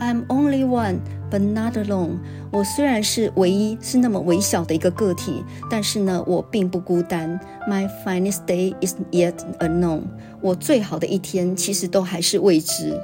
[0.00, 2.18] I'm only one。” But not alone。
[2.52, 7.40] 我虽然是唯一，是那么微小的一个个体，但是呢，我并不孤单。
[7.68, 10.02] My finest day is yet unknown。
[10.40, 12.96] 我最好的一天，其实都还是未知。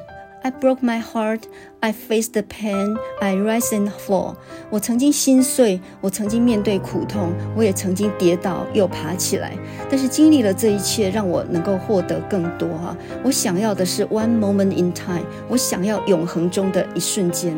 [0.42, 1.40] I broke my heart.
[1.79, 2.97] I face the pain.
[3.21, 4.35] I rise and fall.
[4.69, 9.53] 我曾经心碎，我曾经面对苦痛，我也曾经跌倒又爬起来。
[9.89, 12.97] 但是经历了这一切，让我能够获得更多哈。
[13.23, 15.23] 我想要的是 one moment in time。
[15.47, 17.55] 我想要永恒中的一瞬间。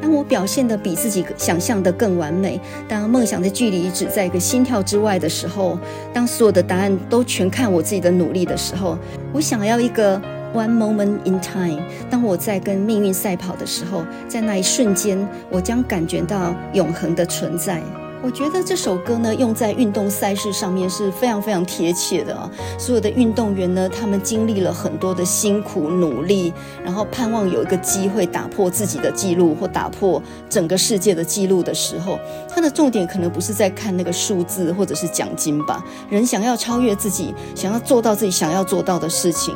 [0.00, 2.58] 当我表现的比自己想象的更完美，
[2.88, 5.78] 当梦想的距离只在一个心跳之外的时候，
[6.12, 8.96] 当所有的答案都全看我自己的努力的时候，
[9.32, 10.20] 我想要一个。
[10.54, 17.82] One moment in time，当我在跟命运赛跑的时候，在那一瞬间，我将感觉到永恒的存在。
[18.20, 22.50] 我觉得这首歌呢，用在运动赛事上面是非常非常贴切的啊！
[22.76, 26.52] 所有的运动员呢，他们经历了很多的辛苦努力，
[26.84, 30.20] 然后盼望有一个机会打破自己的记录或打破
[30.50, 32.18] 整个世界的记录的时候，
[32.48, 35.84] 他的重点可能不是在看那个数字或者是奖金吧。
[36.10, 39.54] 人想要超越自己，想要做到自己想要做到的事情。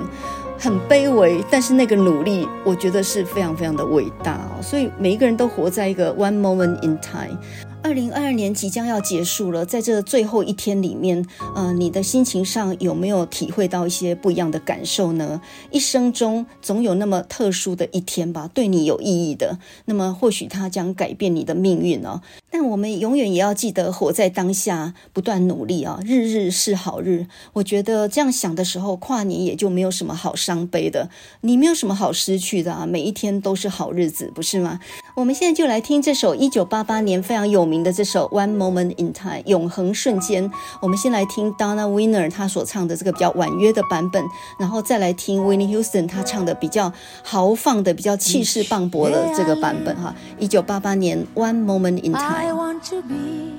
[0.62, 4.62] 很卑微，但是那个努力，我觉得是非常非常的伟大哦。
[4.62, 7.36] 所以每一个人都活在一个 one moment in time。
[7.83, 15.43] 二零二二年即将要结束了，在这最后一天里面，呃，你的心情上有没有体会到一些不一样的感受呢？
[15.70, 22.22] 一生中总有那么特殊的一天吧，对你有意义的，那么或许它将改变你的命运哦。
[22.51, 25.99] 但我们永远也要记得活在当下，不断努力啊！
[26.05, 27.26] 日日是好日。
[27.55, 31.09] 我觉得这样想的时候，跨年也就没有什么好伤悲的。
[31.41, 32.87] 你没有什么好失去的啊！
[32.87, 34.80] 每一天都是好日子，不是吗？
[35.16, 40.51] 我们现在就来听这首一九八八年非常有名的这首《One Moment in Time》永恒瞬间。
[40.81, 44.25] 我们先来听 Donna Winner 她所唱的这个比较婉约的版本，
[44.59, 46.93] 然后再来听 Whitney Houston 她唱的比较
[47.23, 50.12] 豪放的、比较气势磅礴的这个版本哈。
[50.41, 52.16] 一九八八年《One Moment in Time》。
[52.18, 53.53] I want to be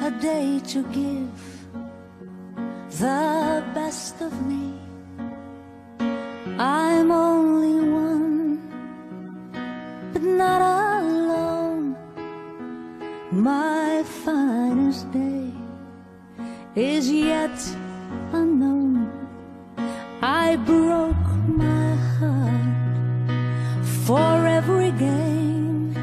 [0.00, 1.28] a day to give
[2.98, 4.74] the best of me.
[6.58, 8.58] I'm only one,
[10.12, 11.67] but not alone.
[13.30, 15.52] My finest day
[16.74, 17.60] is yet
[18.32, 19.10] unknown.
[20.22, 23.28] I broke my heart
[24.06, 25.94] for every gain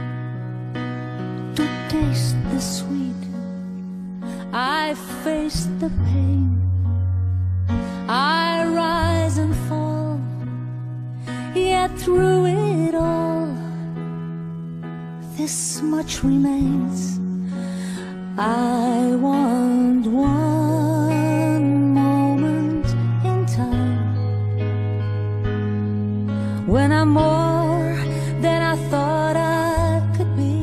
[1.56, 3.24] to taste the sweet.
[4.54, 6.62] I face the pain.
[8.08, 10.20] I rise and fall.
[11.56, 13.55] Yet through it all,
[15.38, 17.20] this much remains.
[18.38, 22.86] I want one moment
[23.26, 24.16] in time
[26.68, 27.96] when I'm more
[28.42, 30.62] than I thought I could be.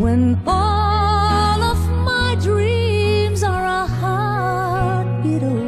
[0.00, 5.65] When all of my dreams are a heartbeat away,